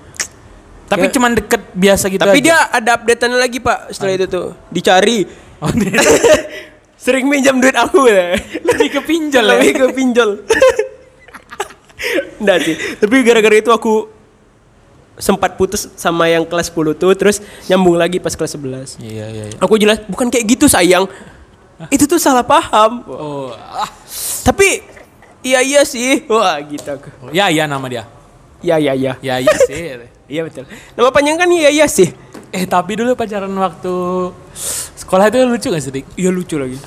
Tapi 0.88 1.06
cuman 1.12 1.36
deket 1.36 1.62
biasa 1.76 2.08
gitu 2.08 2.24
Tapi 2.24 2.40
aja. 2.40 2.46
dia 2.48 2.58
ada 2.72 2.90
updatean 2.96 3.36
lagi 3.36 3.60
pak 3.60 3.92
setelah 3.92 4.14
itu 4.16 4.26
tuh 4.32 4.48
dicari. 4.72 5.28
Oh, 5.60 5.68
Sering 7.04 7.30
minjam 7.30 7.60
duit 7.62 7.76
aku 7.78 8.10
ya. 8.10 8.36
lebih 8.66 9.00
ke 9.00 9.02
pinjol 9.06 9.46
ya. 9.46 9.52
Lebih 9.60 9.72
ke 9.76 9.86
pinjol. 9.94 10.30
Nggak 12.42 12.58
sih. 12.64 12.76
Tapi 12.98 13.16
gara-gara 13.22 13.56
itu 13.58 13.70
aku 13.70 14.10
sempat 15.18 15.58
putus 15.58 15.90
sama 15.98 16.30
yang 16.30 16.46
kelas 16.46 16.70
10 16.70 16.94
tuh 16.94 17.12
terus 17.18 17.42
nyambung 17.68 17.98
lagi 17.98 18.22
pas 18.22 18.34
kelas 18.34 18.54
11. 18.54 19.02
Iya, 19.02 19.26
iya, 19.30 19.44
iya. 19.50 19.58
Aku 19.62 19.78
jelas 19.78 20.02
bukan 20.08 20.30
kayak 20.30 20.46
gitu 20.58 20.66
sayang. 20.70 21.06
Itu 21.94 22.10
tuh 22.10 22.18
salah 22.18 22.46
paham. 22.46 23.06
Oh, 23.06 23.54
ah. 23.54 23.90
Tapi 24.42 24.82
iya 25.46 25.62
iya 25.62 25.82
sih. 25.86 26.26
Wah, 26.26 26.58
gitu 26.66 26.98
aku. 26.98 27.30
Ya, 27.30 27.54
ya 27.54 27.70
nama 27.70 27.86
dia. 27.86 28.10
Ya 28.66 28.82
ya 28.82 28.98
ya. 28.98 29.14
Ya, 29.22 29.36
iya 29.38 29.56
sih. 29.70 29.78
Iya 30.28 30.44
betul. 30.44 30.68
Nama 30.68 31.10
panjang 31.10 31.40
kan 31.40 31.50
iya 31.52 31.72
iya 31.72 31.88
sih. 31.88 32.12
eh, 32.52 32.64
tapi 32.68 33.00
dulu 33.00 33.16
pacaran 33.16 33.52
waktu 33.52 33.96
sekolah 35.00 35.32
itu 35.32 35.40
lucu 35.48 35.68
gak 35.72 35.84
sih? 35.84 36.04
Iya 36.20 36.30
lucu 36.32 36.56
lagi. 36.60 36.78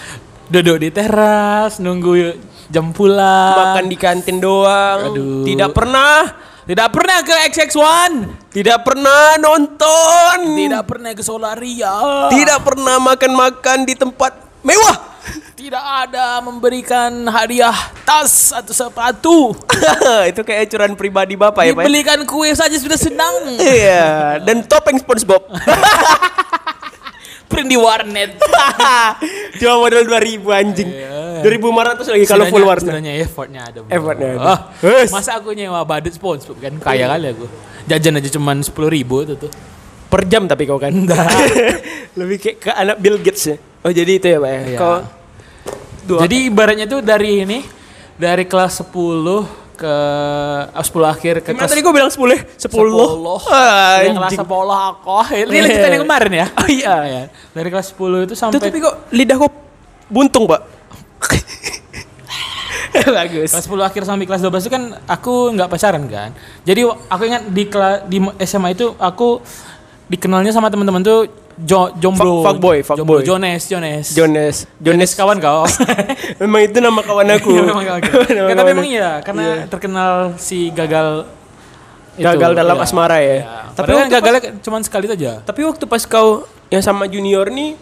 Duduk 0.50 0.76
di 0.82 0.88
teras, 0.92 1.80
nunggu 1.80 2.37
jam 2.68 2.92
pulang. 2.92 3.76
Makan 3.76 3.87
di 3.88 3.97
kantin 3.97 4.38
doang. 4.42 5.12
Aduh. 5.12 5.44
Tidak 5.49 5.70
pernah. 5.73 6.49
Tidak 6.70 6.88
pernah 6.94 7.18
ke 7.26 7.35
XX1. 7.50 8.12
Tidak 8.54 8.78
pernah 8.87 9.35
nonton. 9.42 10.38
Tidak 10.54 10.82
pernah 10.87 11.11
ke 11.16 11.23
Solaria. 11.25 12.30
Tidak 12.30 12.61
pernah 12.62 13.02
makan-makan 13.02 13.88
di 13.88 13.94
tempat 13.99 14.62
mewah. 14.62 15.10
Tidak 15.55 15.85
ada 16.07 16.41
memberikan 16.41 17.29
hadiah 17.29 17.77
tas 18.03 18.50
atau 18.50 18.73
sepatu. 18.73 19.53
itu 20.31 20.41
kayak 20.41 20.67
acuran 20.67 20.97
pribadi 20.97 21.37
bapak 21.37 21.62
ya 21.69 21.73
pak. 21.77 21.83
ya? 21.83 21.87
Dibelikan 21.87 22.19
kue 22.25 22.50
saja 22.57 22.75
sudah 22.81 22.97
senang. 22.97 23.61
Iya. 23.61 24.41
Dan 24.43 24.65
topeng 24.65 24.99
SpongeBob. 24.99 25.45
Print 27.50 27.69
di 27.69 27.79
warnet. 27.79 28.39
Cuma 29.61 29.75
modal 29.83 30.07
2000 30.07 30.49
anjing. 30.49 30.91
Iya. 30.91 31.45
2500 31.45 32.12
lagi 32.15 32.27
kalau 32.29 32.45
full 32.49 32.65
warna. 32.65 32.91
Sebenarnya 32.91 33.12
effortnya 33.21 33.61
ada. 33.67 33.79
Effortnya 33.91 34.29
ada. 34.37 34.45
Ah, 34.45 34.59
masa 35.11 35.37
aku 35.37 35.53
nyewa 35.53 35.83
badut 35.85 36.15
SpongeBob 36.15 36.57
kan 36.62 36.73
kaya 36.81 37.11
kali 37.11 37.27
aku. 37.37 37.47
Jajan 37.91 38.17
aja 38.17 38.29
cuman 38.33 38.62
10 38.62 38.71
ribu 38.91 39.27
itu 39.27 39.35
tuh. 39.37 39.50
Per 40.11 40.27
jam 40.27 40.47
tapi 40.49 40.67
kau 40.67 40.79
kan. 40.79 40.95
Enggak. 40.95 41.27
Lebih 42.19 42.37
kayak 42.39 42.57
ke 42.59 42.71
anak 42.75 42.97
Bill 42.99 43.19
Gates 43.19 43.45
ya. 43.47 43.57
Oh 43.80 43.90
jadi 43.90 44.12
itu 44.12 44.26
ya 44.26 44.38
pak 44.38 44.50
ya. 44.50 44.60
Iya. 44.66 44.78
Kau 44.78 44.96
dua. 46.04 46.18
Jadi 46.25 46.37
ibaratnya 46.46 46.84
tuh 46.84 47.00
dari 47.00 47.42
ini 47.42 47.58
dari 48.14 48.44
kelas 48.44 48.84
10 48.84 48.92
ke 49.75 49.94
ah, 50.68 50.84
10 50.84 50.92
akhir 51.06 51.34
ke 51.40 51.49
Gimana 51.50 51.64
kelas 51.64 51.72
tadi 51.72 51.80
kau 51.80 51.88
bilang 51.90 52.12
10 52.12 52.20
ya? 52.28 52.40
10. 52.44 52.68
10. 52.68 53.49
Ah, 53.49 53.96
Dari 53.99 54.12
kelas 54.12 54.28
anjing. 54.28 54.40
10 54.44 54.68
aku. 54.68 55.10
Ini 55.32 55.49
Iya. 55.49 55.60
lanjutan 55.62 55.90
yang 55.90 56.02
kemarin 56.04 56.32
ya. 56.34 56.46
Oh 56.52 56.68
iya. 56.68 56.94
ya. 57.02 57.22
Dari 57.50 57.68
kelas 57.68 57.87
10 57.90 57.96
itu 58.22 58.34
sampai 58.34 58.54
Tuh, 58.54 58.60
tapi 58.62 58.78
kok 58.78 58.94
lidah 59.10 59.37
kau 59.37 59.49
buntung 60.06 60.44
pak? 60.44 60.60
Bagus. 62.90 63.50
kelas 63.50 63.64
10 63.64 63.80
akhir 63.82 64.02
sampai 64.04 64.26
kelas 64.26 64.42
12 64.42 64.60
itu 64.60 64.70
kan 64.70 64.82
aku 65.06 65.54
nggak 65.54 65.68
pacaran 65.68 66.04
kan. 66.04 66.30
Jadi 66.62 66.80
aku 66.84 67.22
ingat 67.25 67.42
di 67.49 67.64
kela- 67.64 68.02
di 68.04 68.18
SMA 68.40 68.75
itu 68.75 68.92
aku 68.96 69.40
dikenalnya 70.06 70.50
sama 70.50 70.69
teman-teman 70.69 71.00
tuh 71.00 71.30
jo, 71.62 71.92
jomblo. 71.96 72.40
Fuck- 72.40 72.56
fuckboy, 72.56 72.76
jomblo. 72.80 72.88
fuckboy. 72.96 73.20
Jones, 73.23 73.62
Jones. 73.66 74.06
Jones. 74.10 74.56
Jones 74.76 75.10
kawan 75.12 75.36
kau. 75.38 75.64
Memang 76.42 76.60
itu 76.64 76.78
nama 76.78 77.00
kawan 77.00 77.26
aku. 77.36 77.50
Iya, 77.50 77.62
memang 77.62 77.84
kawan. 77.84 78.00
Ya, 78.28 78.54
tapi 78.58 78.68
memang 78.70 78.86
iya 78.86 79.10
karena 79.20 79.46
terkenal 79.66 80.12
si 80.36 80.68
gagal 80.70 81.28
itu, 82.16 82.26
Gagal 82.26 82.52
dalam 82.52 82.76
iya. 82.76 82.84
asmara 82.84 83.16
ya. 83.18 83.28
Iya. 83.32 83.44
Tapi 83.73 83.90
kan 83.90 84.06
gagalnya 84.10 84.40
cuma 84.60 84.76
sekali 84.80 85.06
saja. 85.06 85.40
Tapi 85.40 85.60
waktu 85.62 85.84
pas 85.84 86.02
kau 86.04 86.44
yang 86.68 86.80
sama 86.80 87.06
junior 87.06 87.49
nih 87.49 87.78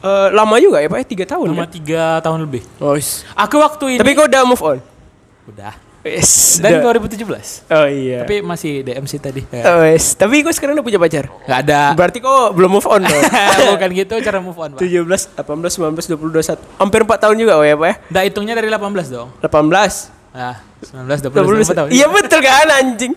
eh, 0.00 0.28
lama 0.30 0.56
juga 0.58 0.80
ya 0.80 0.88
pak? 0.88 0.98
ya? 1.00 1.06
Tiga 1.06 1.24
tahun 1.26 1.46
Cuma 1.50 1.64
kan? 1.64 1.70
tiga 1.70 2.04
tahun 2.20 2.38
lebih. 2.44 2.62
Oh, 2.76 2.92
is. 2.92 3.24
Aku 3.32 3.56
waktu 3.56 3.96
ini 3.96 4.00
Tapi 4.00 4.12
kau 4.12 4.26
udah 4.28 4.42
move 4.44 4.60
on? 4.60 4.78
udah. 5.48 5.89
Yes. 6.00 6.56
Dan 6.64 6.80
udah. 6.80 6.96
2017. 6.96 7.68
Oh 7.68 7.84
iya. 7.84 8.24
Tapi 8.24 8.40
masih 8.40 8.80
DMC 8.80 9.12
tadi. 9.20 9.44
Ya. 9.52 9.62
Oh, 9.68 9.84
yes. 9.84 10.16
Tapi 10.16 10.40
kau 10.40 10.48
sekarang 10.48 10.72
udah 10.72 10.86
punya 10.86 10.96
pacar? 10.96 11.28
Nggak 11.44 11.60
ada. 11.68 11.82
Berarti 11.92 12.18
kau 12.24 12.56
belum 12.56 12.70
move 12.72 12.88
on 12.88 13.04
dong? 13.04 13.22
Bukan 13.76 13.90
gitu 13.92 14.14
cara 14.24 14.40
move 14.40 14.56
on, 14.56 14.70
Pak. 14.74 14.80
17, 14.80 15.36
18, 15.36 15.44
19, 15.44 16.16
20, 16.16 16.56
21. 16.56 16.80
Hampir 16.80 17.00
4 17.04 17.20
tahun 17.20 17.36
juga 17.36 17.52
oh 17.60 17.64
ya 17.64 17.76
pak 17.76 17.84
ya? 17.84 17.94
Nggak 18.08 18.24
hitungnya 18.32 18.54
dari 18.56 18.68
18 18.72 18.80
dong. 19.12 19.28
18. 19.44 19.60
Nah, 20.30 20.56
19, 20.80 21.20
20, 21.36 21.68
20 21.68 21.76
tahun. 21.76 21.88
Iya 21.92 22.06
betul 22.08 22.40
kan 22.40 22.68
anjing. 22.70 23.12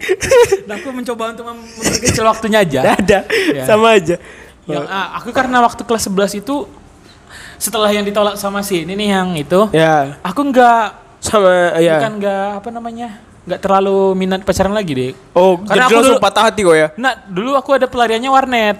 Nah, 0.67 0.75
aku 0.75 0.89
mencoba 0.91 1.23
untuk 1.31 1.45
mem- 1.47 1.63
memperkecil 1.79 2.23
waktunya 2.25 2.59
aja. 2.67 2.79
Ada. 2.99 3.19
Ya. 3.53 3.63
Sama 3.63 3.95
aja. 3.95 4.19
Yang 4.67 4.85
ah, 4.87 5.07
aku 5.19 5.31
karena 5.31 5.63
waktu 5.63 5.87
kelas 5.87 6.11
11 6.11 6.41
itu 6.41 6.67
setelah 7.55 7.87
yang 7.91 8.03
ditolak 8.03 8.35
sama 8.35 8.59
si 8.59 8.83
ini 8.83 8.91
nih 8.97 9.07
yang 9.15 9.29
itu, 9.39 9.71
Ya. 9.71 10.19
aku 10.19 10.51
nggak 10.51 11.02
Sama 11.23 11.79
ya. 11.79 11.97
bukan 11.97 12.13
nggak 12.19 12.47
apa 12.59 12.69
namanya 12.69 13.07
nggak 13.43 13.59
terlalu 13.59 13.97
minat 14.13 14.41
pacaran 14.41 14.71
lagi 14.71 14.91
deh. 14.91 15.11
Oh, 15.31 15.55
Karena 15.57 15.67
jadi 15.77 15.83
aku 15.85 15.95
langsung 15.97 16.15
dulu- 16.15 16.23
patah 16.23 16.43
hati 16.43 16.61
kok 16.61 16.75
ya? 16.75 16.87
Nah, 16.95 17.13
dulu 17.25 17.51
aku 17.53 17.69
ada 17.73 17.87
pelariannya 17.87 18.27
warnet. 18.27 18.77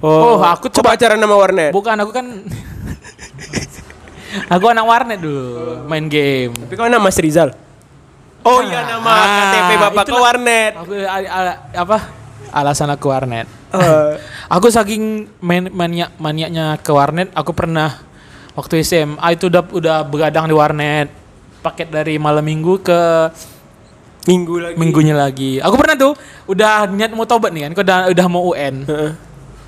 Oh, 0.00 0.36
aku 0.36 0.68
Kok 0.68 0.82
pacaran 0.82 1.16
sama 1.16 1.32
warnet? 1.32 1.70
Bukan, 1.70 1.94
aku 1.94 2.10
kan 2.10 2.26
Aku 4.50 4.64
anak 4.66 4.84
warnet 4.84 5.20
dulu, 5.20 5.84
main 5.86 6.08
game. 6.08 6.52
Tapi 6.56 6.72
kau 6.72 6.88
nama 6.88 6.98
Mas 6.98 7.16
Rizal? 7.16 7.52
Oh 8.42 8.58
iya 8.58 8.82
nama 8.82 9.06
Ah, 9.06 9.28
KTP 9.46 9.70
bapak 9.78 10.04
ke 10.04 10.16
warnet. 10.18 10.72
Aku 10.74 10.92
a- 10.98 11.30
a- 11.30 11.60
apa? 11.78 11.98
Alasan 12.50 12.90
aku 12.90 13.06
warnet. 13.06 13.46
Oh. 13.70 14.12
Aku 14.50 14.68
saking 14.68 15.28
main 15.38 15.70
maniak 15.70 16.12
maniaknya 16.16 16.76
ke 16.76 16.90
warnet, 16.90 17.30
aku 17.32 17.52
pernah 17.52 17.96
waktu 18.52 18.82
SMA 18.82 19.24
itu 19.30 19.46
udah 19.46 19.62
udah 19.70 19.96
begadang 20.02 20.44
di 20.44 20.52
warnet. 20.52 21.08
Paket 21.62 21.88
dari 21.94 22.18
malam 22.18 22.42
minggu 22.42 22.82
ke 22.82 23.00
Minggu 24.22 24.54
lagi. 24.62 24.76
minggunya 24.78 25.14
lagi. 25.18 25.58
Aku 25.58 25.74
pernah 25.74 25.98
tuh 25.98 26.14
udah 26.46 26.86
niat 26.90 27.10
mau 27.10 27.26
tobat 27.26 27.50
nih 27.50 27.66
kan, 27.66 27.70
aku 27.74 27.82
udah 27.82 27.98
udah 28.10 28.26
mau 28.30 28.42
UN 28.54 28.86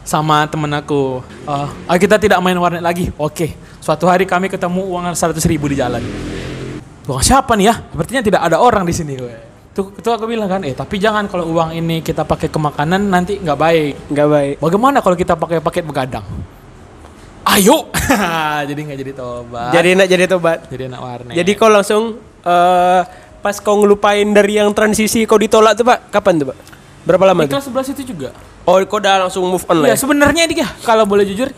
sama 0.07 0.47
temen 0.47 0.71
aku. 0.75 1.25
Ah, 1.49 1.97
kita 1.99 2.21
tidak 2.21 2.39
main 2.39 2.55
warnet 2.61 2.85
lagi. 2.85 3.11
Oke. 3.19 3.57
Suatu 3.83 4.07
hari 4.07 4.25
kami 4.25 4.47
ketemu 4.47 4.81
uang 4.81 5.11
100 5.11 5.43
ribu 5.51 5.67
di 5.67 5.77
jalan. 5.81 6.01
Uang 7.05 7.21
siapa 7.21 7.53
nih 7.59 7.67
ya? 7.69 7.75
Sepertinya 7.83 8.23
tidak 8.23 8.41
ada 8.47 8.57
orang 8.63 8.87
di 8.87 8.95
sini. 8.95 9.13
gue. 9.19 9.35
Tuh, 9.75 9.91
itu 9.91 10.07
aku 10.07 10.31
bilang 10.31 10.47
kan, 10.47 10.63
eh 10.63 10.71
tapi 10.71 11.03
jangan 11.03 11.27
kalau 11.27 11.51
uang 11.51 11.75
ini 11.75 11.99
kita 11.99 12.23
pakai 12.23 12.47
ke 12.47 12.59
makanan 12.63 13.11
nanti 13.11 13.43
nggak 13.43 13.59
baik. 13.59 13.93
Nggak 14.07 14.29
baik. 14.31 14.55
Bagaimana 14.63 15.03
kalau 15.03 15.17
kita 15.19 15.35
pakai 15.35 15.59
paket 15.59 15.83
begadang? 15.83 16.23
Ayo. 17.55 17.87
jadi 18.69 18.81
nggak 18.83 18.99
jadi 18.99 19.13
tobat. 19.15 19.71
Jadi 19.71 19.89
enak 19.95 20.07
jadi 20.11 20.25
tobat. 20.27 20.59
jadi 20.67 20.83
anak 20.91 21.01
warnet. 21.01 21.35
Jadi 21.39 21.51
kau 21.55 21.71
langsung 21.71 22.03
eh 22.43 23.01
pas 23.39 23.57
kau 23.61 23.77
ngelupain 23.79 24.25
dari 24.25 24.59
yang 24.59 24.75
transisi 24.75 25.23
kau 25.23 25.39
ditolak 25.39 25.79
tuh 25.79 25.87
pak? 25.87 26.11
Kapan 26.11 26.43
tuh 26.43 26.47
pak? 26.51 26.59
Berapa 27.05 27.25
lama 27.31 27.45
di 27.45 27.53
kelas 27.53 27.69
11 27.71 27.95
itu 27.95 28.03
juga. 28.17 28.35
Oh 28.65 28.81
kau 28.89 28.99
udah 28.99 29.29
langsung 29.29 29.45
move 29.47 29.63
on 29.69 29.85
lah 29.85 29.93
Iya 29.93 29.95
ya? 29.95 30.01
sebenarnya 30.01 30.45
dia 30.49 30.67
kalau 30.83 31.05
boleh 31.07 31.23
jujur 31.29 31.53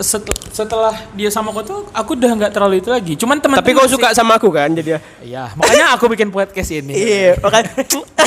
set- 0.00 0.26
setelah 0.48 0.94
dia 1.12 1.28
sama 1.28 1.50
kau 1.50 1.60
tuh 1.60 1.86
aku 1.90 2.14
udah 2.14 2.30
nggak 2.34 2.52
terlalu 2.52 2.78
itu 2.78 2.88
lagi. 2.88 3.12
Cuman 3.14 3.38
teman 3.38 3.58
Tapi 3.58 3.70
kau 3.70 3.86
suka 3.86 4.10
sama 4.10 4.36
aku 4.36 4.48
kan 4.48 4.70
jadi 4.70 4.96
ya? 4.96 5.00
Iya, 5.20 5.44
makanya 5.54 5.94
aku 5.94 6.08
bikin 6.08 6.28
podcast 6.28 6.70
ini. 6.70 6.94
Iya, 6.98 7.38
makanya. 7.38 7.70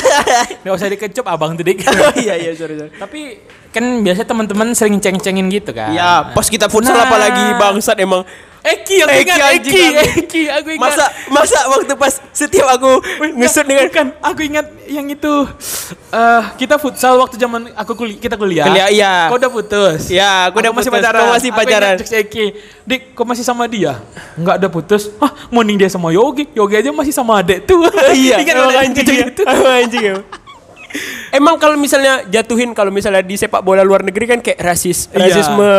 Nggak 0.62 0.74
usah 0.74 0.88
dikecup 0.88 1.26
abang 1.26 1.52
tuh 1.54 1.64
dik. 1.64 1.82
oh 1.88 2.14
iya 2.16 2.34
iya 2.36 2.52
sorry 2.52 2.76
sorry. 2.76 2.92
Tapi 2.92 3.20
kan 3.72 3.84
biasa 4.00 4.24
teman-teman 4.24 4.72
sering 4.72 4.96
ceng-cengin 4.98 5.48
gitu 5.48 5.72
kan. 5.72 5.92
Ya, 5.92 6.28
pas 6.30 6.44
kita 6.44 6.68
futsal 6.68 6.92
Nah. 6.94 7.08
apalagi 7.08 7.56
bangsat 7.56 7.96
emang. 7.98 8.22
Eki, 8.62 8.96
aku 9.02 9.10
Eki, 9.10 9.22
ingat 9.26 9.38
anjing, 9.42 9.58
Eki, 9.58 9.82
anjing. 9.82 10.22
Eki, 10.22 10.42
aku 10.46 10.68
ingat. 10.70 10.82
Masa 10.86 11.04
masa 11.26 11.58
waktu 11.66 11.94
pas 11.98 12.14
setiap 12.30 12.66
aku 12.70 13.02
ngesut 13.34 13.66
dengan 13.66 13.90
Bukan, 13.90 14.06
aku 14.22 14.40
ingat 14.46 14.66
yang 14.86 15.06
itu 15.10 15.34
eh 16.14 16.42
kita 16.56 16.78
futsal 16.78 17.18
waktu 17.18 17.34
zaman 17.36 17.74
aku 17.74 17.98
kuliah 17.98 18.18
kita 18.22 18.38
kuliah. 18.38 18.70
Kuliah, 18.70 18.88
iya. 18.88 19.12
Kau 19.26 19.34
udah 19.34 19.50
putus. 19.50 20.06
Ya, 20.06 20.46
aku 20.46 20.62
udah 20.62 20.70
masih 20.70 20.94
putus, 20.94 21.02
pacaran. 21.02 21.18
kau 21.18 21.34
masih 21.34 21.50
Aku 21.50 21.58
pacaran. 21.58 21.94
ingat 21.98 22.06
cek 22.06 22.18
Eki. 22.22 22.46
Dik, 22.86 23.00
kau 23.18 23.26
masih 23.26 23.42
sama 23.42 23.66
dia? 23.66 23.98
Enggak 24.38 24.54
ada 24.62 24.68
putus. 24.70 25.10
Hah, 25.18 25.32
mending 25.50 25.82
dia 25.82 25.90
sama 25.90 26.14
Yogi. 26.14 26.46
Yogi 26.54 26.74
aja 26.78 26.90
masih 26.94 27.10
sama 27.10 27.42
adek 27.42 27.66
tuh. 27.66 27.82
iya, 28.14 28.38
Ingat 28.46 28.54
ada 28.54 28.78
anjing 28.78 29.06
ya. 29.10 29.26
Emang 29.42 29.74
anjing 29.82 30.04
ya. 30.06 30.14
Emang 31.38 31.56
kalau 31.56 31.80
misalnya 31.80 32.24
jatuhin 32.28 32.76
kalau 32.76 32.92
misalnya 32.92 33.24
di 33.24 33.36
sepak 33.40 33.64
bola 33.64 33.80
luar 33.80 34.04
negeri 34.04 34.28
kan 34.28 34.38
kayak 34.44 34.60
rasis, 34.60 35.08
Iya. 35.12 35.28
rasisme. 35.28 35.72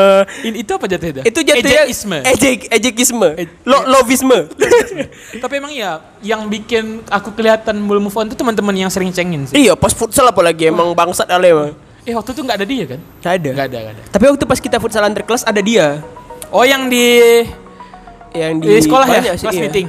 Ini 0.49 0.57
itu 0.65 0.71
apa 0.73 0.85
jatuhnya? 0.89 1.21
Itu 1.21 1.39
jatuhnya 1.45 1.83
Ejeisme. 1.85 2.17
Ejek, 2.25 2.59
ejekisme. 2.73 3.29
Lo, 3.63 3.77
lovisme. 3.85 4.49
Tapi 5.43 5.53
emang 5.57 5.71
iya, 5.73 6.01
yang 6.25 6.49
bikin 6.49 7.05
aku 7.07 7.33
kelihatan 7.37 7.77
belum 7.85 8.09
move 8.09 8.17
on 8.17 8.27
itu 8.29 8.37
teman-teman 8.37 8.73
yang 8.73 8.89
sering 8.89 9.13
cengin 9.13 9.45
sih. 9.49 9.69
iya, 9.69 9.77
pas 9.77 9.93
futsal 9.93 10.25
apalagi 10.29 10.73
emang 10.73 10.91
bangsat 10.97 11.29
ale 11.29 11.53
emang. 11.53 11.71
Eh 12.03 12.11
waktu 12.17 12.35
itu 12.35 12.41
nggak 12.43 12.57
ada 12.59 12.65
dia 12.67 12.85
kan? 12.89 12.99
Gak 13.23 13.33
ada. 13.39 13.49
Nggak 13.55 13.67
ada, 13.69 13.77
nggak 13.79 13.93
ada. 13.95 14.03
Tapi 14.11 14.23
waktu 14.33 14.45
pas 14.49 14.59
kita 14.59 14.77
futsal 14.81 15.05
antar 15.07 15.23
kelas 15.23 15.45
ada 15.47 15.61
dia 15.63 16.03
Oh 16.53 16.61
yang 16.61 16.85
di 16.85 17.41
yang 18.37 18.61
di, 18.61 18.77
sekolah 18.77 19.09
ya, 19.09 19.13
banyak 19.17 19.33
sih, 19.41 19.45
kelas 19.49 19.57
iya. 19.57 19.63
meeting. 19.65 19.87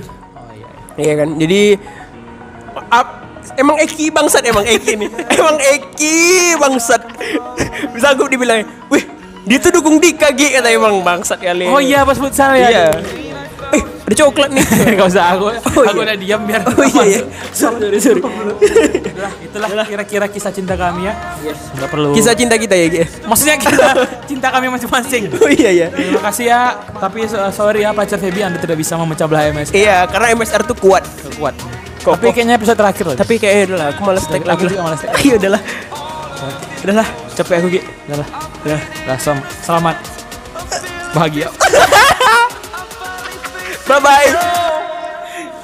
Iya 0.96 1.12
kan. 1.20 1.28
Jadi 1.36 1.62
emang 3.54 3.76
Eki 3.76 4.08
bangsat 4.08 4.42
emang 4.42 4.62
Eki 4.62 4.92
nih. 4.96 5.08
emang 5.38 5.56
Eki 5.58 6.16
bangsat. 6.56 7.02
Bisa 7.90 8.12
aku 8.12 8.26
dibilang, 8.26 8.62
"Wih, 8.86 9.04
dia 9.42 9.58
tuh 9.58 9.70
dukung 9.72 9.98
Dika 9.98 10.30
G," 10.30 10.52
kata 10.52 10.68
emang 10.68 11.00
bangsat 11.00 11.38
kali. 11.38 11.66
Oh 11.66 11.78
iya 11.78 12.02
pas 12.02 12.14
futsal 12.14 12.54
ya. 12.54 12.68
Iya. 12.68 12.86
Eh, 13.72 13.82
ada 13.82 14.14
coklat 14.14 14.50
nih. 14.50 14.62
Gak 15.00 15.08
usah 15.08 15.34
aku, 15.34 15.50
Oh, 15.50 15.82
aku 15.82 15.98
iya. 15.98 16.06
udah 16.06 16.16
diam 16.16 16.40
biar 16.44 16.62
Oh 16.62 16.84
iya 16.84 17.02
iya. 17.08 17.20
Sorry 17.58 17.98
sorry. 17.98 18.20
Itulah, 18.20 19.32
itulah 19.66 19.86
kira-kira 19.88 20.26
kisah 20.28 20.52
cinta 20.52 20.74
kami 20.74 21.08
ya. 21.08 21.14
Nggak 21.74 21.88
perlu. 21.88 22.14
Kisah 22.14 22.34
cinta 22.34 22.54
kita 22.54 22.70
ya, 22.72 22.86
Gi. 22.86 23.02
Maksudnya 23.24 23.56
kita 23.58 23.86
cinta 24.24 24.48
kami 24.48 24.70
masing-masing. 24.70 25.26
Oh 25.34 25.48
iya 25.48 25.70
iya. 25.72 25.86
Terima 25.90 26.22
kasih 26.22 26.44
ya. 26.46 26.60
Tapi 26.94 27.26
so- 27.26 27.50
sorry 27.50 27.82
ya 27.82 27.90
pacar 27.90 28.20
Feby 28.20 28.40
Anda 28.44 28.58
tidak 28.58 28.78
bisa 28.78 28.94
memecah 28.94 29.26
belah 29.26 29.50
MS. 29.50 29.72
Iya, 29.72 30.06
karena 30.06 30.36
MSR 30.36 30.62
tuh 30.64 30.76
kuat. 30.76 31.02
Kuat. 31.34 31.56
Kok, 32.04 32.20
tapi 32.20 32.36
kayaknya 32.36 32.60
episode 32.60 32.76
terakhir 32.76 33.04
loh 33.08 33.16
Tapi 33.16 33.34
kayak 33.40 33.72
udahlah, 33.72 33.86
aku 33.96 34.00
malas 34.04 34.28
tag 34.28 34.44
lagi. 34.44 34.68
Aku 34.68 34.84
malas 34.84 35.00
tag. 35.00 35.16
Iya 35.24 35.34
udahlah. 35.40 35.62
Udahlah, 36.84 37.08
capek 37.32 37.56
aku, 37.64 37.68
Ki. 37.72 37.80
Udahlah. 38.04 38.28
Udah, 38.68 38.80
langsung 39.08 39.40
selamat. 39.64 39.96
Bahagia. 41.16 41.48
bye 43.88 44.00
bye. 44.04 44.28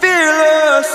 Fearless. 0.01 0.89